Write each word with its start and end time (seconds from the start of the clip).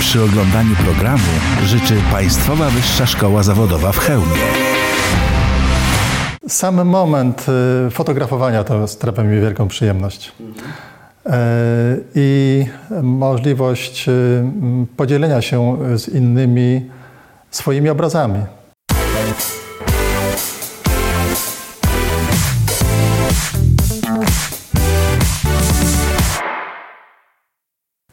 przy 0.00 0.22
oglądaniu 0.22 0.76
programu 0.76 1.32
życzy 1.64 1.94
Państwowa 2.12 2.70
Wyższa 2.70 3.06
Szkoła 3.06 3.42
Zawodowa 3.42 3.92
w 3.92 3.98
Chełmie. 3.98 4.36
Sam 6.48 6.84
moment 6.84 7.46
y, 7.86 7.90
fotografowania 7.90 8.64
to 8.64 8.88
sprawia 8.88 9.22
mi 9.22 9.40
wielką 9.40 9.68
przyjemność. 9.68 10.32
E, 11.26 11.96
I 12.14 12.66
możliwość 13.02 14.08
y, 14.08 14.42
podzielenia 14.96 15.42
się 15.42 15.78
z 15.98 16.08
innymi 16.08 16.90
swoimi 17.50 17.88
obrazami. 17.88 18.40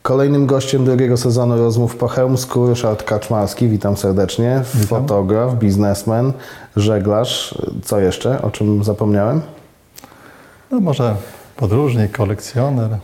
Kolejnym 0.05 0.45
gościem 0.45 0.85
drugiego 0.85 1.17
sezonu 1.17 1.57
rozmów 1.57 1.95
po 1.95 2.07
chełmsku 2.07 2.67
Ryszard 2.67 3.03
Kaczmarski. 3.03 3.67
Witam 3.67 3.97
serdecznie. 3.97 4.61
Fotograf, 4.87 5.55
biznesmen, 5.55 6.33
żeglarz. 6.75 7.55
Co 7.83 7.99
jeszcze? 7.99 8.41
O 8.41 8.51
czym 8.51 8.83
zapomniałem? 8.83 9.41
No 10.71 10.79
może 10.79 11.15
podróżnik, 11.55 12.17
kolekcjoner. 12.17 12.97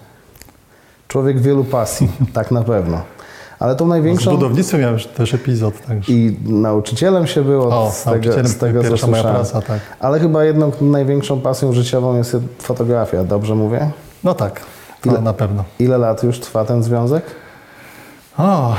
Człowiek 1.07 1.39
wielu 1.39 1.63
pasji, 1.63 2.07
tak 2.33 2.51
na 2.51 2.63
pewno. 2.63 3.01
Ale 3.59 3.75
tą 3.75 3.85
Z 3.85 3.89
największą... 3.89 4.31
budownictwem 4.31 4.81
miałem 4.81 4.99
też 4.99 5.33
epizod. 5.33 5.73
Także. 5.87 6.13
I 6.13 6.37
nauczycielem 6.45 7.27
się 7.27 7.43
było 7.43 7.65
O, 7.65 7.91
z 7.91 8.03
tego, 8.03 8.47
z 8.47 8.57
tego 8.57 8.81
pierwsza 8.81 9.07
moja 9.07 9.23
praca, 9.23 9.61
tak. 9.61 9.79
Ale 9.99 10.19
chyba 10.19 10.43
jedną 10.43 10.71
największą 10.81 11.41
pasją 11.41 11.73
życiową 11.73 12.17
jest 12.17 12.37
fotografia, 12.59 13.23
dobrze 13.23 13.55
mówię? 13.55 13.89
No 14.23 14.33
tak, 14.33 14.61
to 15.01 15.09
Ile- 15.09 15.21
na 15.21 15.33
pewno. 15.33 15.63
Ile 15.79 15.97
lat 15.97 16.23
już 16.23 16.39
trwa 16.39 16.65
ten 16.65 16.83
związek? 16.83 17.23
O, 18.37 18.75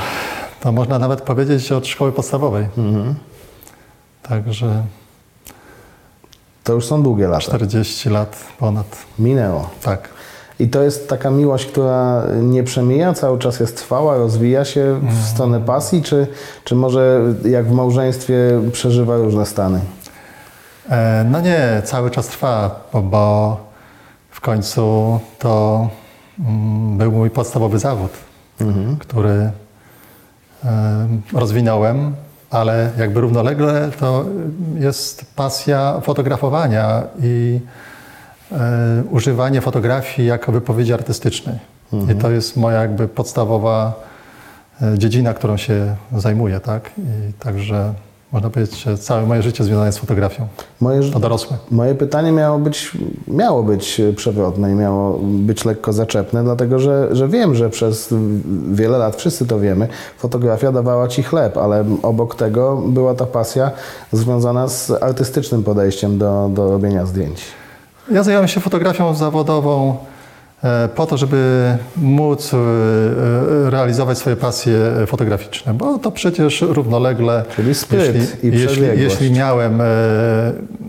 to 0.60 0.72
można 0.72 0.98
nawet 0.98 1.20
powiedzieć 1.20 1.72
od 1.72 1.86
szkoły 1.86 2.12
podstawowej. 2.12 2.66
Mhm. 2.78 3.14
Także 4.22 4.82
To 6.64 6.72
już 6.72 6.86
są 6.86 7.02
długie 7.02 7.28
lata. 7.28 7.40
40 7.40 8.08
lat 8.10 8.44
ponad. 8.58 8.86
Minęło. 9.18 9.70
Tak. 9.82 10.08
I 10.58 10.68
to 10.68 10.82
jest 10.82 11.08
taka 11.08 11.30
miłość, 11.30 11.66
która 11.66 12.22
nie 12.42 12.62
przemija, 12.64 13.14
cały 13.14 13.38
czas 13.38 13.60
jest 13.60 13.76
trwała, 13.76 14.16
rozwija 14.16 14.64
się 14.64 15.00
w 15.02 15.28
stronę 15.28 15.60
pasji, 15.60 16.02
czy, 16.02 16.26
czy 16.64 16.74
może 16.74 17.20
jak 17.44 17.66
w 17.66 17.72
małżeństwie 17.72 18.34
przeżywa 18.72 19.16
różne 19.16 19.46
stany? 19.46 19.80
E, 20.90 21.24
No 21.30 21.40
nie, 21.40 21.82
cały 21.84 22.10
czas 22.10 22.26
trwa, 22.26 22.80
bo, 22.92 23.02
bo 23.02 23.56
w 24.30 24.40
końcu 24.40 25.20
to 25.38 25.88
był 26.96 27.12
mój 27.12 27.30
podstawowy 27.30 27.78
zawód, 27.78 28.10
który 28.98 29.50
e, 30.64 31.08
rozwinąłem, 31.32 32.14
ale 32.50 32.90
jakby 32.98 33.20
równolegle 33.20 33.90
to 34.00 34.24
jest 34.78 35.34
pasja 35.36 36.00
fotografowania 36.00 37.02
i 37.22 37.60
e, 38.52 39.02
używanie 39.10 39.60
fotografii 39.60 40.28
jako 40.28 40.52
wypowiedzi 40.52 40.92
artystycznej. 40.92 41.58
I 42.12 42.14
to 42.14 42.30
jest 42.30 42.56
moja 42.56 42.80
jakby 42.80 43.08
podstawowa 43.08 44.00
e, 44.82 44.98
dziedzina, 44.98 45.34
którą 45.34 45.56
się 45.56 45.96
zajmuję, 46.16 46.60
tak? 46.60 46.90
I 46.98 47.32
także 47.32 47.94
można 48.32 48.50
powiedzieć, 48.50 48.82
że 48.82 48.98
całe 48.98 49.26
moje 49.26 49.42
życie 49.42 49.64
związane 49.64 49.86
jest 49.86 49.98
z 49.98 50.00
fotografią. 50.00 50.46
Moje, 50.80 51.10
To 51.10 51.20
dorosłe. 51.20 51.56
moje 51.70 51.94
pytanie 51.94 52.32
miało 52.32 52.58
być, 52.58 52.92
miało 53.28 53.62
być 53.62 54.00
przewrotne 54.16 54.72
i 54.72 54.74
miało 54.74 55.18
być 55.22 55.64
lekko 55.64 55.92
zaczepne, 55.92 56.44
dlatego 56.44 56.78
że, 56.78 57.08
że 57.16 57.28
wiem, 57.28 57.54
że 57.54 57.70
przez 57.70 58.14
wiele 58.72 58.98
lat, 58.98 59.16
wszyscy 59.16 59.46
to 59.46 59.60
wiemy, 59.60 59.88
fotografia 60.18 60.72
dawała 60.72 61.08
Ci 61.08 61.22
chleb, 61.22 61.56
ale 61.56 61.84
obok 62.02 62.34
tego 62.34 62.76
była 62.86 63.14
ta 63.14 63.26
pasja 63.26 63.70
związana 64.12 64.68
z 64.68 64.90
artystycznym 65.02 65.62
podejściem 65.64 66.18
do, 66.18 66.50
do 66.54 66.70
robienia 66.70 67.06
zdjęć. 67.06 67.42
Ja 68.10 68.22
zająłem 68.22 68.48
się 68.48 68.60
fotografią 68.60 69.14
zawodową 69.14 69.96
po 70.94 71.06
to, 71.06 71.16
żeby 71.16 71.74
móc 71.96 72.54
e, 72.54 72.56
e, 72.56 73.70
realizować 73.70 74.18
swoje 74.18 74.36
pasje 74.36 74.76
fotograficzne, 75.06 75.74
bo 75.74 75.98
to 75.98 76.10
przecież 76.12 76.60
równolegle, 76.62 77.44
Czyli 77.56 77.74
spryt 77.74 78.44
i 78.44 78.46
jeśli, 78.46 78.82
jeśli 78.96 79.30
miałem 79.30 79.80
e, 79.80 79.84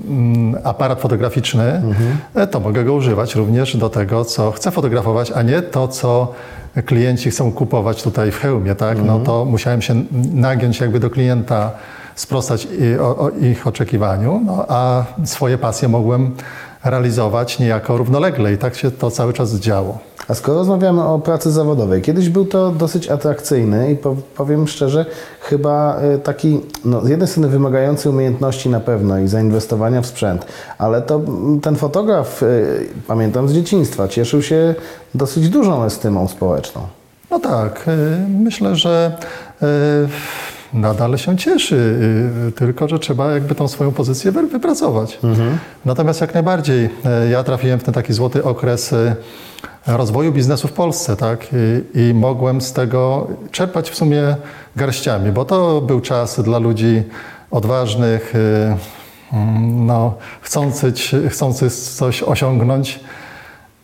mm, 0.07 0.55
aparat 0.63 1.01
fotograficzny, 1.01 1.63
Mhm. 1.71 2.17
e, 2.35 2.47
to 2.47 2.59
mogę 2.59 2.83
go 2.83 2.93
używać 2.93 3.35
również 3.35 3.77
do 3.77 3.89
tego, 3.89 4.25
co 4.25 4.51
chcę 4.51 4.71
fotografować, 4.71 5.31
a 5.31 5.41
nie 5.41 5.61
to, 5.61 5.87
co 5.87 6.31
klienci 6.85 7.31
chcą 7.31 7.51
kupować 7.51 8.03
tutaj 8.03 8.31
w 8.31 8.37
hełmie, 8.39 8.75
tak? 8.75 8.97
No 8.97 9.03
Mhm. 9.03 9.23
to 9.23 9.45
musiałem 9.45 9.81
się 9.81 9.95
nagiąć 10.33 10.79
jakby 10.79 10.99
do 10.99 11.09
klienta, 11.09 11.71
sprostać 12.15 12.67
i, 12.79 12.99
o, 12.99 13.17
o 13.17 13.29
ich 13.29 13.67
oczekiwaniu, 13.67 14.41
no, 14.45 14.65
a 14.67 15.03
swoje 15.25 15.57
pasje 15.57 15.87
mogłem 15.87 16.31
realizować 16.83 17.59
niejako 17.59 17.97
równolegle 17.97 18.53
i 18.53 18.57
tak 18.57 18.75
się 18.75 18.91
to 18.91 19.11
cały 19.11 19.33
czas 19.33 19.55
działo. 19.55 19.99
A 20.27 20.33
skoro 20.33 20.57
rozmawiamy 20.57 21.03
o 21.03 21.19
pracy 21.19 21.51
zawodowej, 21.51 22.01
kiedyś 22.01 22.29
był 22.29 22.45
to 22.45 22.71
dosyć 22.71 23.09
atrakcyjny 23.09 23.91
i 23.91 23.95
po, 23.95 24.15
powiem 24.35 24.67
szczerze, 24.67 25.05
chyba 25.41 26.01
y, 26.15 26.19
taki, 26.19 26.61
no, 26.85 27.01
z 27.01 27.09
jednej 27.09 27.27
strony 27.27 27.47
wymagający 27.47 28.09
umiejętności 28.09 28.69
na 28.69 28.79
pewno 28.79 29.19
i 29.19 29.27
zainwestowania 29.27 30.01
w 30.01 30.05
sprzęt, 30.05 30.45
ale 30.77 31.01
to 31.01 31.15
mm, 31.15 31.59
ten 31.59 31.75
fotograf, 31.75 32.43
y, 32.43 32.87
pamiętam 33.07 33.47
z 33.47 33.53
dzieciństwa, 33.53 34.07
cieszył 34.07 34.41
się 34.41 34.75
dosyć 35.15 35.49
dużą 35.49 35.83
estymą 35.83 36.27
społeczną. 36.27 36.81
No 37.31 37.39
tak, 37.39 37.85
y, 37.87 38.27
myślę, 38.29 38.75
że 38.75 39.17
nadal 40.73 41.17
się 41.17 41.37
cieszy, 41.37 41.75
y, 42.47 42.51
tylko 42.51 42.87
że 42.87 42.99
trzeba 42.99 43.31
jakby 43.31 43.55
tą 43.55 43.67
swoją 43.67 43.91
pozycję 43.91 44.31
wy- 44.31 44.47
wypracować. 44.47 45.19
Natomiast 45.85 46.21
jak 46.21 46.33
najbardziej 46.33 46.85
y, 46.85 46.89
ja 47.31 47.43
trafiłem 47.43 47.79
w 47.79 47.83
ten 47.83 47.93
taki 47.93 48.13
złoty 48.13 48.43
okres 48.43 48.93
y, 48.93 49.15
rozwoju 49.87 50.31
biznesu 50.31 50.67
w 50.67 50.71
Polsce, 50.73 51.15
tak? 51.15 51.47
I, 51.93 51.99
I 52.09 52.13
mogłem 52.13 52.61
z 52.61 52.73
tego 52.73 53.27
czerpać 53.51 53.89
w 53.89 53.95
sumie 53.95 54.35
garściami, 54.75 55.31
bo 55.31 55.45
to 55.45 55.81
był 55.81 56.01
czas 56.01 56.39
dla 56.41 56.59
ludzi 56.59 57.03
odważnych, 57.51 58.35
y, 58.35 58.75
mm, 59.33 59.85
no, 59.85 60.13
chcących, 60.41 60.93
chcących 61.29 61.73
coś 61.73 62.23
osiągnąć 62.23 62.99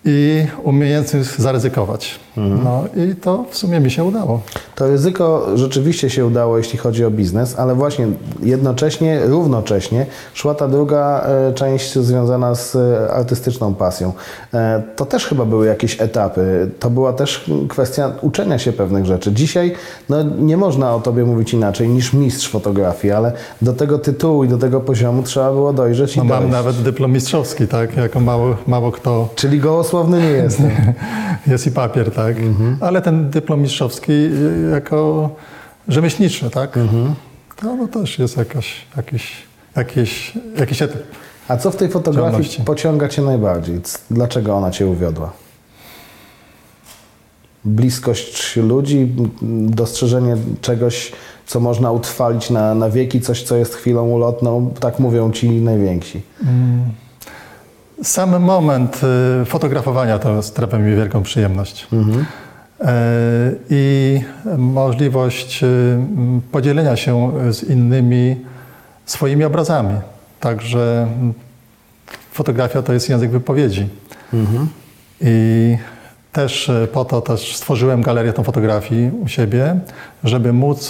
i 0.05 0.45
umiejących 0.63 1.41
zaryzykować. 1.41 2.19
No 2.37 2.83
i 2.95 3.15
to 3.15 3.45
w 3.49 3.57
sumie 3.57 3.79
mi 3.79 3.91
się 3.91 4.03
udało. 4.03 4.41
To 4.75 4.87
ryzyko 4.87 5.47
rzeczywiście 5.55 6.09
się 6.09 6.25
udało, 6.25 6.57
jeśli 6.57 6.79
chodzi 6.79 7.05
o 7.05 7.11
biznes, 7.11 7.59
ale 7.59 7.75
właśnie 7.75 8.07
jednocześnie, 8.43 9.19
równocześnie 9.25 10.05
szła 10.33 10.53
ta 10.53 10.67
druga 10.67 11.21
e, 11.49 11.53
część 11.53 11.93
związana 11.93 12.55
z 12.55 12.75
e, 12.75 13.11
artystyczną 13.13 13.75
pasją. 13.75 14.13
E, 14.53 14.83
To 14.95 15.05
też 15.05 15.25
chyba 15.25 15.45
były 15.45 15.67
jakieś 15.67 16.01
etapy. 16.01 16.71
To 16.79 16.89
była 16.89 17.13
też 17.13 17.51
kwestia 17.69 18.11
uczenia 18.21 18.59
się 18.59 18.73
pewnych 18.73 19.05
rzeczy. 19.05 19.31
Dzisiaj 19.31 19.73
no, 20.09 20.23
nie 20.23 20.57
można 20.57 20.95
o 20.95 20.99
tobie 20.99 21.25
mówić 21.25 21.53
inaczej 21.53 21.89
niż 21.89 22.13
mistrz 22.13 22.49
fotografii, 22.49 23.13
ale 23.13 23.31
do 23.61 23.73
tego 23.73 23.97
tytułu 23.97 24.43
i 24.43 24.47
do 24.47 24.57
tego 24.57 24.79
poziomu 24.81 25.23
trzeba 25.23 25.51
było 25.51 25.73
dojrzeć 25.73 26.15
i 26.15 26.19
No, 26.19 26.25
mam 26.25 26.49
nawet 26.49 26.75
dyplom 26.75 27.11
mistrzowski, 27.11 27.67
tak? 27.67 27.97
Jako 27.97 28.19
mało, 28.19 28.55
mało 28.67 28.91
kto 28.91 29.29
Czyli 29.35 29.59
gołosłowny 29.91 30.21
nie 30.21 30.29
jestem. 30.29 30.71
jest 31.47 31.67
i 31.67 31.71
papier, 31.71 32.11
tak? 32.11 32.35
Ale 32.81 33.01
ten 33.01 33.29
dyplom 33.29 33.61
mistrzowski 33.61 34.11
y, 34.11 34.69
jako 34.71 35.29
rzemieślniczy, 35.87 36.49
tak? 36.49 36.77
To 37.55 37.75
no, 37.75 37.87
też 37.87 38.19
jest 38.19 38.37
jakaś, 38.37 38.85
jakiś, 38.97 39.43
jakiś, 39.75 40.33
jakiś 40.57 40.81
etap. 40.81 41.01
A 41.47 41.57
co 41.57 41.71
w 41.71 41.75
tej 41.75 41.89
fotografii 41.89 42.31
Działalności. 42.31 42.63
pociąga 42.63 43.09
Cię 43.09 43.21
najbardziej? 43.21 43.81
Dlaczego 44.11 44.55
ona 44.55 44.71
Cię 44.71 44.87
uwiodła? 44.87 45.33
Bliskość 47.65 48.55
ludzi, 48.55 49.15
dostrzeżenie 49.69 50.37
czegoś, 50.61 51.11
co 51.45 51.59
można 51.59 51.91
utrwalić 51.91 52.49
na, 52.49 52.75
na 52.75 52.89
wieki, 52.89 53.21
coś, 53.21 53.43
co 53.43 53.55
jest 53.55 53.75
chwilą 53.75 54.07
ulotną, 54.09 54.73
tak 54.79 54.99
mówią 54.99 55.31
Ci 55.31 55.49
najwięksi. 55.49 56.21
Sam 58.03 58.39
moment 58.39 59.01
y, 59.41 59.45
fotografowania 59.45 60.19
to 60.19 60.43
sprawia 60.43 60.77
mi 60.77 60.95
wielką 60.95 61.23
przyjemność. 61.23 61.87
E, 62.81 63.51
I 63.69 64.21
możliwość 64.57 65.63
y, 65.63 65.97
podzielenia 66.51 66.95
się 66.95 67.31
z 67.53 67.63
innymi 67.63 68.35
swoimi 69.05 69.43
obrazami. 69.43 69.93
Także 70.39 71.07
m, 71.21 71.33
fotografia 72.31 72.81
to 72.81 72.93
jest 72.93 73.09
język 73.09 73.31
wypowiedzi. 73.31 73.87
I 75.21 75.77
też 76.31 76.69
e, 76.69 76.87
po 76.87 77.05
to 77.05 77.21
też 77.21 77.55
stworzyłem 77.55 78.01
galerię 78.01 78.33
tą 78.33 78.43
fotografii 78.43 79.11
u 79.23 79.27
siebie, 79.27 79.79
żeby 80.23 80.53
móc 80.53 80.89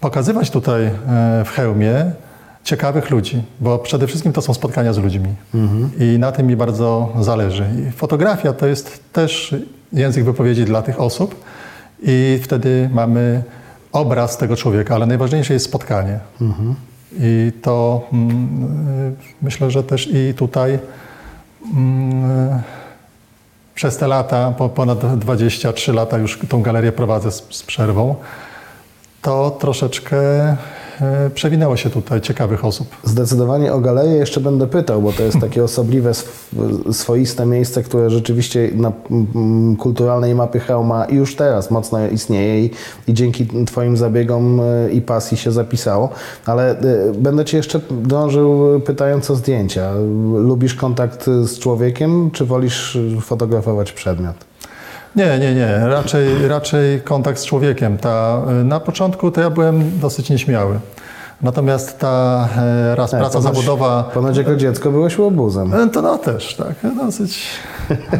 pokazywać 0.00 0.50
tutaj 0.50 0.90
w 1.44 1.48
hełmie 1.50 2.12
ciekawych 2.66 3.10
ludzi, 3.10 3.42
bo 3.60 3.78
przede 3.78 4.06
wszystkim 4.06 4.32
to 4.32 4.42
są 4.42 4.54
spotkania 4.54 4.92
z 4.92 4.98
ludźmi 4.98 5.28
i 6.00 6.18
na 6.18 6.32
tym 6.32 6.46
mi 6.46 6.56
bardzo 6.56 7.12
zależy. 7.20 7.64
I 7.88 7.92
fotografia 7.92 8.52
to 8.52 8.66
jest 8.66 9.12
też 9.12 9.54
język 9.92 10.24
wypowiedzi 10.24 10.64
dla 10.64 10.82
tych 10.82 11.00
osób 11.00 11.44
i 12.02 12.40
wtedy 12.42 12.90
mamy 12.92 13.42
obraz 13.92 14.36
tego 14.36 14.56
człowieka, 14.56 14.94
ale 14.94 15.06
najważniejsze 15.06 15.54
jest 15.54 15.64
spotkanie. 15.64 16.18
I 17.20 17.52
to 17.62 18.06
mm, 18.12 18.32
y, 19.08 19.14
myślę, 19.42 19.70
że 19.70 19.82
też 19.82 20.08
i 20.12 20.34
tutaj 20.34 20.78
mm, 21.76 22.62
przez 23.74 23.96
te 23.96 24.06
lata, 24.06 24.50
po 24.58 24.68
ponad 24.68 25.18
23 25.18 25.92
lata 25.92 26.18
już 26.18 26.38
tą 26.48 26.62
galerię 26.62 26.92
prowadzę 26.92 27.32
z, 27.32 27.46
z 27.50 27.62
przerwą, 27.62 28.14
to 29.22 29.50
troszeczkę 29.50 30.16
przewinęło 31.34 31.76
się 31.76 31.90
tutaj 31.90 32.20
ciekawych 32.20 32.64
osób. 32.64 32.88
Zdecydowanie 33.04 33.72
o 33.72 33.80
galerię 33.80 34.16
jeszcze 34.16 34.40
będę 34.40 34.66
pytał, 34.66 35.02
bo 35.02 35.12
to 35.12 35.22
jest 35.22 35.40
takie 35.40 35.64
osobliwe, 35.70 36.10
sw- 36.10 36.94
swoiste 36.96 37.46
miejsce, 37.46 37.82
które 37.82 38.10
rzeczywiście 38.10 38.70
na 38.74 38.92
mm, 39.10 39.76
kulturalnej 39.76 40.34
mapie 40.34 40.60
Chełma 40.60 41.06
już 41.10 41.36
teraz 41.36 41.70
mocno 41.70 42.08
istnieje 42.08 42.64
i, 42.64 42.70
i 43.08 43.14
dzięki 43.14 43.46
Twoim 43.66 43.96
zabiegom 43.96 44.60
y, 44.60 44.90
i 44.92 45.00
pasji 45.00 45.36
się 45.36 45.52
zapisało. 45.52 46.08
Ale 46.46 46.82
y, 46.82 47.12
będę 47.18 47.44
Cię 47.44 47.56
jeszcze 47.56 47.80
dążył 47.90 48.80
pytając 48.80 49.30
o 49.30 49.36
zdjęcia. 49.36 49.92
Lubisz 50.36 50.74
kontakt 50.74 51.26
z 51.26 51.58
człowiekiem, 51.58 52.30
czy 52.30 52.44
wolisz 52.44 52.98
fotografować 53.20 53.92
przedmiot? 53.92 54.55
Nie, 55.16 55.38
nie, 55.38 55.54
nie. 55.54 55.78
Raczej, 55.88 56.48
raczej 56.48 57.00
kontakt 57.00 57.38
z 57.38 57.44
człowiekiem. 57.46 57.98
Ta, 57.98 58.42
na 58.64 58.80
początku 58.80 59.30
to 59.30 59.40
ja 59.40 59.50
byłem 59.50 60.00
dosyć 60.00 60.30
nieśmiały. 60.30 60.78
Natomiast 61.42 61.98
ta 61.98 62.48
e, 62.56 62.94
raz 62.94 63.12
Nie, 63.12 63.18
praca 63.18 63.38
ponoć- 63.38 63.42
zawodowa. 63.42 64.10
Ponoć 64.14 64.36
jako 64.36 64.56
dziecko 64.56 64.90
byłeś 64.90 65.18
łobuzem. 65.18 65.74
e, 65.74 65.88
To 65.90 66.02
no 66.02 66.18
też, 66.18 66.54
tak. 66.54 66.94
Dosyć. 66.96 67.46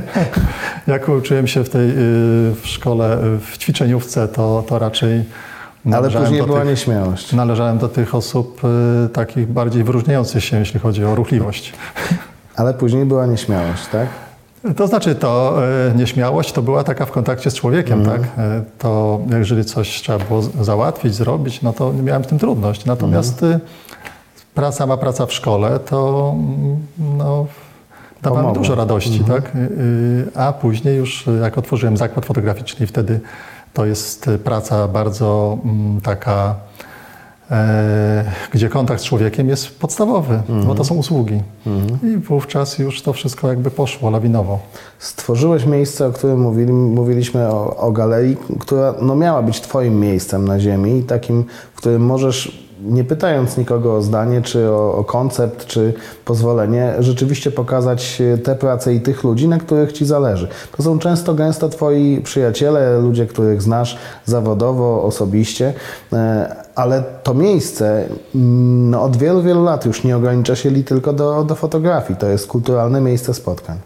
Jak 0.86 1.08
uczyłem 1.08 1.46
się 1.46 1.64
w 1.64 1.68
tej 1.70 1.90
y, 1.90 1.94
w 2.54 2.60
szkole, 2.64 3.18
y, 3.24 3.38
w 3.38 3.58
ćwiczeniówce, 3.58 4.28
to, 4.28 4.64
to 4.68 4.78
raczej. 4.78 5.10
Ale 5.14 5.24
należałem 5.84 6.24
później 6.26 6.40
do 6.40 6.46
była 6.46 6.60
tych, 6.60 6.68
nieśmiałość. 6.68 7.32
Należałem 7.32 7.78
do 7.78 7.88
tych 7.88 8.14
osób 8.14 8.60
y, 9.04 9.08
takich 9.08 9.48
bardziej 9.52 9.84
wyróżniających 9.84 10.44
się, 10.44 10.58
jeśli 10.58 10.80
chodzi 10.80 11.04
o 11.04 11.14
ruchliwość. 11.14 11.72
Ale 12.56 12.74
później 12.74 13.04
była 13.04 13.26
nieśmiałość, 13.26 13.86
tak? 13.92 14.06
To 14.74 14.86
znaczy 14.86 15.14
to 15.14 15.58
e, 15.90 15.94
nieśmiałość 15.94 16.52
to 16.52 16.62
była 16.62 16.84
taka 16.84 17.06
w 17.06 17.10
kontakcie 17.10 17.50
z 17.50 17.54
człowiekiem, 17.54 18.04
tak? 18.04 18.20
E, 18.38 18.62
To 18.78 19.20
jeżeli 19.38 19.64
coś 19.64 19.88
trzeba 20.02 20.24
było 20.24 20.42
załatwić, 20.42 21.14
zrobić, 21.14 21.62
no 21.62 21.72
to 21.72 21.92
miałem 21.92 22.24
z 22.24 22.26
tym 22.26 22.38
trudność. 22.38 22.84
Natomiast 22.84 23.42
y, 23.42 23.60
praca, 24.54 24.76
sama 24.76 24.96
praca 24.96 25.26
w 25.26 25.32
szkole 25.32 25.78
to 25.78 26.32
mm, 26.34 26.76
no, 27.18 27.46
dawała 28.22 28.48
mi 28.48 28.54
dużo 28.54 28.74
radości, 28.74 29.24
tak? 29.24 29.56
Y, 29.56 29.58
y, 29.58 30.30
A 30.34 30.52
później 30.52 30.96
już 30.96 31.26
jak 31.42 31.58
otworzyłem 31.58 31.96
zakład 31.96 32.26
fotograficzny, 32.26 32.86
wtedy 32.86 33.20
to 33.72 33.86
jest 33.86 34.30
praca 34.44 34.88
bardzo 34.88 35.58
mm, 35.64 36.00
taka, 36.00 36.54
gdzie 38.52 38.68
kontakt 38.68 39.00
z 39.00 39.04
człowiekiem 39.04 39.48
jest 39.48 39.78
podstawowy, 39.78 40.40
bo 40.66 40.74
to 40.74 40.84
są 40.84 40.94
usługi. 40.94 41.42
I 42.02 42.16
wówczas 42.16 42.78
już 42.78 43.02
to 43.02 43.12
wszystko 43.12 43.48
jakby 43.48 43.70
poszło 43.70 44.10
lawinowo. 44.10 44.58
Stworzyłeś 44.98 45.66
miejsce, 45.66 46.06
o 46.06 46.12
którym 46.12 46.40
mówili, 46.40 46.72
mówiliśmy 46.72 47.48
o, 47.48 47.76
o 47.76 47.92
galerii, 47.92 48.36
która 48.60 48.94
no, 49.02 49.16
miała 49.16 49.42
być 49.42 49.60
Twoim 49.60 50.00
miejscem 50.00 50.48
na 50.48 50.60
ziemi 50.60 51.02
takim, 51.02 51.44
w 51.74 51.76
którym 51.76 52.06
możesz, 52.06 52.65
nie 52.80 53.04
pytając 53.04 53.56
nikogo 53.56 53.96
o 53.96 54.02
zdanie, 54.02 54.42
czy 54.42 54.70
o, 54.70 54.94
o 54.94 55.04
koncept, 55.04 55.66
czy 55.66 55.94
pozwolenie, 56.24 56.94
rzeczywiście 56.98 57.50
pokazać 57.50 58.20
e, 58.20 58.38
te 58.38 58.54
prace 58.54 58.94
i 58.94 59.00
tych 59.00 59.24
ludzi, 59.24 59.48
na 59.48 59.58
których 59.58 59.92
Ci 59.92 60.06
zależy. 60.06 60.48
To 60.76 60.82
są 60.82 60.98
często, 60.98 61.34
gęsto 61.34 61.68
Twoi 61.68 62.20
przyjaciele, 62.24 62.98
ludzie, 62.98 63.26
których 63.26 63.62
znasz 63.62 63.98
zawodowo, 64.24 65.02
osobiście, 65.02 65.72
e, 66.12 66.56
ale 66.74 67.04
to 67.22 67.34
miejsce 67.34 68.04
mm, 68.34 68.90
no, 68.90 69.02
od 69.02 69.16
wielu, 69.16 69.42
wielu 69.42 69.64
lat 69.64 69.86
już 69.86 70.04
nie 70.04 70.16
ogranicza 70.16 70.56
się 70.56 70.70
li 70.70 70.84
tylko 70.84 71.12
do, 71.12 71.44
do 71.44 71.54
fotografii. 71.54 72.18
To 72.18 72.28
jest 72.28 72.46
kulturalne 72.46 73.00
miejsce 73.00 73.34
spotkań. 73.34 73.78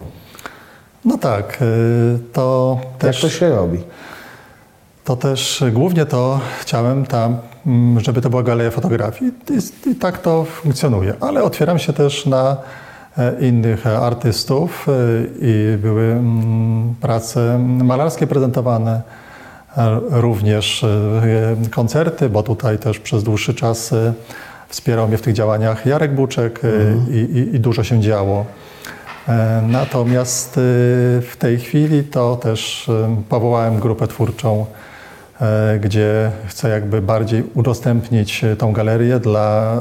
No 1.05 1.19
tak, 1.19 1.59
y, 1.63 2.19
to 2.33 2.79
Jak 2.83 2.99
też, 2.99 3.21
to 3.21 3.29
się 3.29 3.49
robi? 3.51 3.79
To 5.05 5.17
też 5.17 5.65
głównie 5.73 6.07
to 6.07 6.41
chciałem 6.61 7.07
tam, 7.07 7.39
mm, 7.67 8.01
żeby 8.01 8.21
to 8.21 8.31
była 8.31 8.43
galeria 8.43 8.71
fotografii. 8.71 9.33
I, 9.51 9.91
i 9.91 9.95
tak 9.95 10.19
to 10.19 10.45
funkcjonuje, 10.45 11.15
ale 11.21 11.43
otwieram 11.43 11.79
się 11.79 11.93
też 11.93 12.27
na 12.27 12.57
e, 13.19 13.41
innych 13.41 13.87
e, 13.87 13.99
artystów 13.99 14.87
e, 14.89 14.93
i 15.41 15.79
były 15.79 16.03
mm, 16.03 16.95
prace 17.01 17.59
malarskie 17.59 18.27
prezentowane, 18.27 19.03
również 20.11 20.85
koncerty, 21.71 22.29
bo 22.29 22.43
tutaj 22.43 22.79
też 22.79 22.99
przez 22.99 23.23
dłuższy 23.23 23.55
czas 23.55 23.95
wspierał 24.69 25.09
mnie 25.09 25.19
w 25.19 25.23
tych 25.23 25.35
działaniach 25.35 25.87
Jarek 25.87 26.15
Buczek 26.15 26.61
e, 26.65 26.69
i, 27.13 27.19
i, 27.19 27.57
i 27.57 27.61
dużo 27.61 27.85
się 27.85 28.01
działo. 28.01 28.45
Natomiast 29.69 30.53
w 31.23 31.33
tej 31.39 31.59
chwili 31.59 32.05
to 32.05 32.37
też 32.37 32.91
powołałem 33.29 33.81
grupę 33.81 34.07
twórczą, 34.07 34.67
gdzie 35.81 36.31
chcę 36.47 36.69
jakby 36.69 37.03
bardziej 37.03 37.45
udostępnić 37.55 38.45
e, 38.45 38.57
tą 38.57 38.73
galerię 38.73 39.19
dla 39.21 39.75
e, 39.77 39.81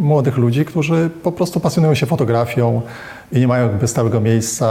młodych 0.00 0.36
ludzi, 0.36 0.64
którzy 0.64 1.10
po 1.22 1.32
prostu 1.32 1.60
pasjonują 1.60 1.94
się 1.94 2.06
fotografią 2.06 2.82
i 3.32 3.40
nie 3.40 3.48
mają 3.48 3.66
jakby 3.66 3.88
stałego 3.88 4.20
miejsca, 4.20 4.66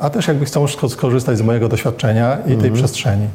a 0.00 0.10
też 0.10 0.28
jakby 0.28 0.44
chcą 0.44 0.64
sko- 0.66 0.88
skorzystać 0.88 1.38
z 1.38 1.42
mojego 1.42 1.68
doświadczenia 1.68 2.38
i 2.46 2.56
tej 2.56 2.70
przestrzeni. 2.70 3.26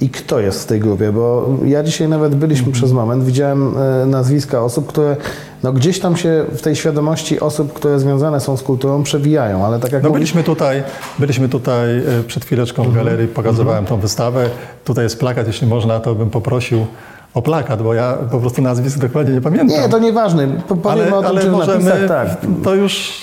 I 0.00 0.10
kto 0.10 0.40
jest 0.40 0.62
w 0.62 0.66
tej 0.66 0.80
grupie? 0.80 1.12
Bo 1.12 1.48
ja 1.64 1.82
dzisiaj 1.82 2.08
nawet 2.08 2.34
byliśmy 2.34 2.66
Mhm. 2.66 2.72
przez 2.72 2.92
moment, 2.92 3.24
widziałem 3.24 3.74
e, 4.02 4.06
nazwiska 4.06 4.62
osób, 4.62 4.86
które 4.86 5.16
no 5.62 5.72
gdzieś 5.72 6.00
tam 6.00 6.16
się 6.16 6.44
w 6.52 6.60
tej 6.60 6.76
świadomości 6.76 7.40
osób, 7.40 7.72
które 7.72 7.98
związane 7.98 8.40
są 8.40 8.56
z 8.56 8.62
kulturą 8.62 9.02
przewijają, 9.02 9.66
ale 9.66 9.78
tak 9.78 9.92
jak 9.92 10.02
No 10.02 10.08
mówisz, 10.08 10.18
byliśmy 10.18 10.42
tutaj, 10.42 10.82
byliśmy 11.18 11.48
tutaj 11.48 11.98
e, 11.98 12.02
przed 12.26 12.44
chwileczką 12.44 12.82
w 12.82 12.94
galerii, 12.94 13.28
pokazywałem 13.28 13.84
tą 13.84 14.00
wystawę. 14.00 14.46
Tutaj 14.84 15.04
jest 15.04 15.18
plakat, 15.18 15.46
jeśli 15.46 15.66
można, 15.66 16.00
to 16.00 16.14
bym 16.14 16.30
poprosił 16.30 16.86
o 17.34 17.42
plakat, 17.42 17.82
bo 17.82 17.94
ja 17.94 18.14
po 18.30 18.40
prostu 18.40 18.62
nazwisk 18.62 18.98
dokładnie 18.98 19.34
nie 19.34 19.40
pamiętam. 19.40 19.68
nie, 19.68 19.88
to 19.88 19.98
nieważne, 19.98 20.48
po- 20.68 20.76
powiemy 20.76 21.02
ale, 21.02 21.16
o 21.16 21.20
tym, 21.22 21.30
ale 21.30 21.42
czy 21.42 21.50
możemy, 21.50 22.08
tak. 22.08 22.28
to 22.64 22.74
już 22.74 23.22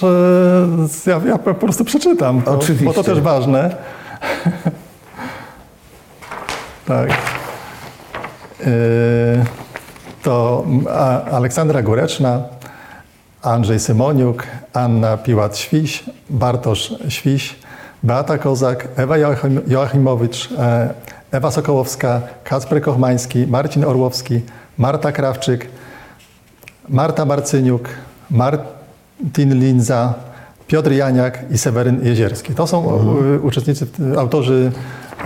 e, 1.08 1.10
ja, 1.10 1.22
ja 1.28 1.38
po 1.38 1.54
prostu 1.54 1.86
przeczytam, 1.86 2.42
to, 2.42 2.52
Oczywiście. 2.52 2.86
bo 2.86 2.94
to 2.94 3.04
też 3.04 3.20
ważne. 3.22 3.76
tak. 6.88 7.10
E, 8.62 8.66
to 10.26 10.66
a, 10.90 11.22
Aleksandra 11.38 11.82
Góreczna, 11.82 12.42
Andrzej 13.42 13.80
Symoniuk, 13.80 14.44
Anna 14.74 15.18
Piłat-Świś, 15.18 16.04
Bartosz 16.30 16.94
Świś, 17.10 17.56
Beata 18.04 18.38
Kozak, 18.38 18.88
Ewa 18.96 19.18
Joachim, 19.18 19.62
Joachimowicz, 19.68 20.50
e, 20.60 20.90
Ewa 21.32 21.52
Sokołowska, 21.52 22.22
Kacper 22.44 22.82
Kochmański, 22.82 23.48
Marcin 23.48 23.86
Orłowski, 23.86 24.42
Marta 24.78 25.12
Krawczyk, 25.12 25.68
Marta 26.90 27.26
Marcyniuk, 27.26 27.90
Martin 28.32 29.60
Linza, 29.60 30.14
Piotr 30.68 30.92
Janiak 30.92 31.40
i 31.52 31.58
Seweryn 31.58 32.06
Jezierski. 32.06 32.54
To 32.54 32.68
są 32.68 32.78
Mhm. 32.94 33.42
u- 33.42 33.48
uczestnicy, 33.48 33.88
autorzy 34.18 34.72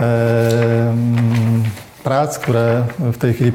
e, 0.00 0.90
mm, 0.90 1.62
prac, 2.04 2.38
które 2.38 2.84
w 2.98 3.18
tej 3.18 3.34
chwili 3.34 3.52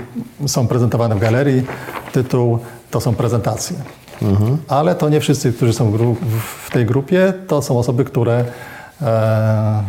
są 0.47 0.67
prezentowane 0.67 1.15
w 1.15 1.19
galerii. 1.19 1.63
Tytuł 2.11 2.59
to 2.91 3.01
są 3.01 3.15
prezentacje. 3.15 3.77
Mhm. 4.21 4.57
Ale 4.67 4.95
to 4.95 5.09
nie 5.09 5.19
wszyscy, 5.19 5.53
którzy 5.53 5.73
są 5.73 5.91
w 6.65 6.71
tej 6.71 6.85
grupie, 6.85 7.33
to 7.47 7.61
są 7.61 7.79
osoby, 7.79 8.05
które 8.05 8.45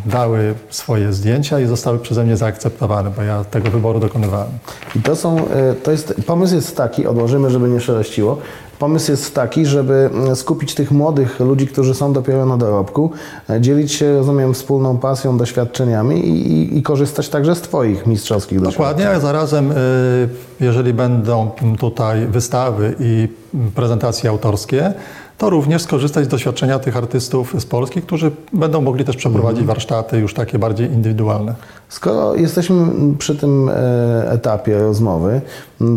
dały 0.07 0.55
swoje 0.71 1.13
zdjęcia 1.13 1.61
i 1.61 1.67
zostały 1.67 1.99
przeze 1.99 2.25
mnie 2.25 2.37
zaakceptowane, 2.37 3.11
bo 3.17 3.23
ja 3.23 3.45
tego 3.45 3.71
wyboru 3.71 4.01
dokonywałem. 4.01 4.51
I 4.97 5.01
to 5.01 5.17
są, 5.17 5.49
e, 5.49 5.75
to 5.75 5.91
jest, 5.91 6.15
pomysł 6.27 6.55
jest 6.55 6.77
taki, 6.77 7.07
odłożymy, 7.07 7.51
żeby 7.51 7.69
nie 7.69 7.81
szeleściło, 7.81 8.39
pomysł 8.79 9.11
jest 9.11 9.35
taki, 9.35 9.67
żeby 9.67 10.11
mm, 10.13 10.37
skupić 10.37 10.75
tych 10.75 10.91
młodych 10.91 11.41
ludzi, 11.41 11.67
którzy 11.67 11.95
są 11.95 12.13
dopiero 12.13 12.47
na 12.47 12.57
dorobku, 12.57 13.11
e, 13.51 13.61
dzielić 13.61 13.93
się, 13.93 14.17
rozumiem, 14.17 14.55
wspólną 14.55 14.99
pasją, 14.99 15.39
doświadczeniami 15.39 16.29
i, 16.29 16.53
i, 16.53 16.79
i 16.79 16.83
korzystać 16.83 17.29
także 17.29 17.55
z 17.55 17.61
Twoich 17.61 18.07
mistrzowskich 18.07 18.61
doświadczeń. 18.61 18.87
Dokładnie, 18.87 19.11
a 19.11 19.21
zarazem, 19.21 19.73
jeżeli 20.61 20.95
będą 20.95 21.51
tutaj 21.79 22.27
wystawy 22.27 22.95
i 23.01 23.29
prezentacje 23.75 24.31
autorskie, 24.31 24.95
to 25.39 25.51
również 25.51 25.83
skorzystać 25.83 26.25
z 26.25 26.29
doświadczenia 26.29 26.79
tych 26.79 26.97
artystów 26.97 27.55
z 27.59 27.67
Polski, 27.67 28.03
którzy 28.03 28.31
będą 28.53 28.81
mogli 28.81 29.05
też 29.05 29.17
przeprowadzić 29.17 29.65
warsztaty 29.65 30.19
już 30.19 30.35
takie 30.35 30.59
bardziej 30.59 30.93
indywidualne. 30.93 31.55
Skoro 31.89 32.35
jesteśmy 32.35 32.87
przy 33.19 33.37
tym 33.37 33.69
e, 33.69 34.31
etapie 34.31 34.79
rozmowy, 34.79 35.41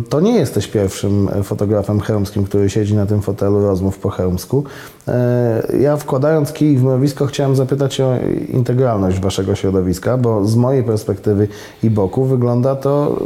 to 0.09 0.19
nie 0.19 0.37
jesteś 0.37 0.67
pierwszym 0.67 1.29
fotografem 1.43 1.99
chełmskim, 1.99 2.43
który 2.43 2.69
siedzi 2.69 2.95
na 2.95 3.05
tym 3.05 3.21
fotelu 3.21 3.61
rozmów 3.61 3.99
po 3.99 4.09
chełmsku. 4.09 4.63
E, 5.09 5.77
Ja 5.79 5.97
wkładając 5.97 6.53
kij 6.53 6.77
w 6.77 6.83
mrowisko 6.83 7.25
chciałem 7.25 7.55
zapytać 7.55 8.01
o 8.01 8.13
integralność 8.53 9.19
waszego 9.19 9.55
środowiska, 9.55 10.17
bo 10.17 10.45
z 10.45 10.55
mojej 10.55 10.83
perspektywy 10.83 11.47
i 11.83 11.89
boku 11.89 12.25
wygląda 12.25 12.75
to 12.75 13.19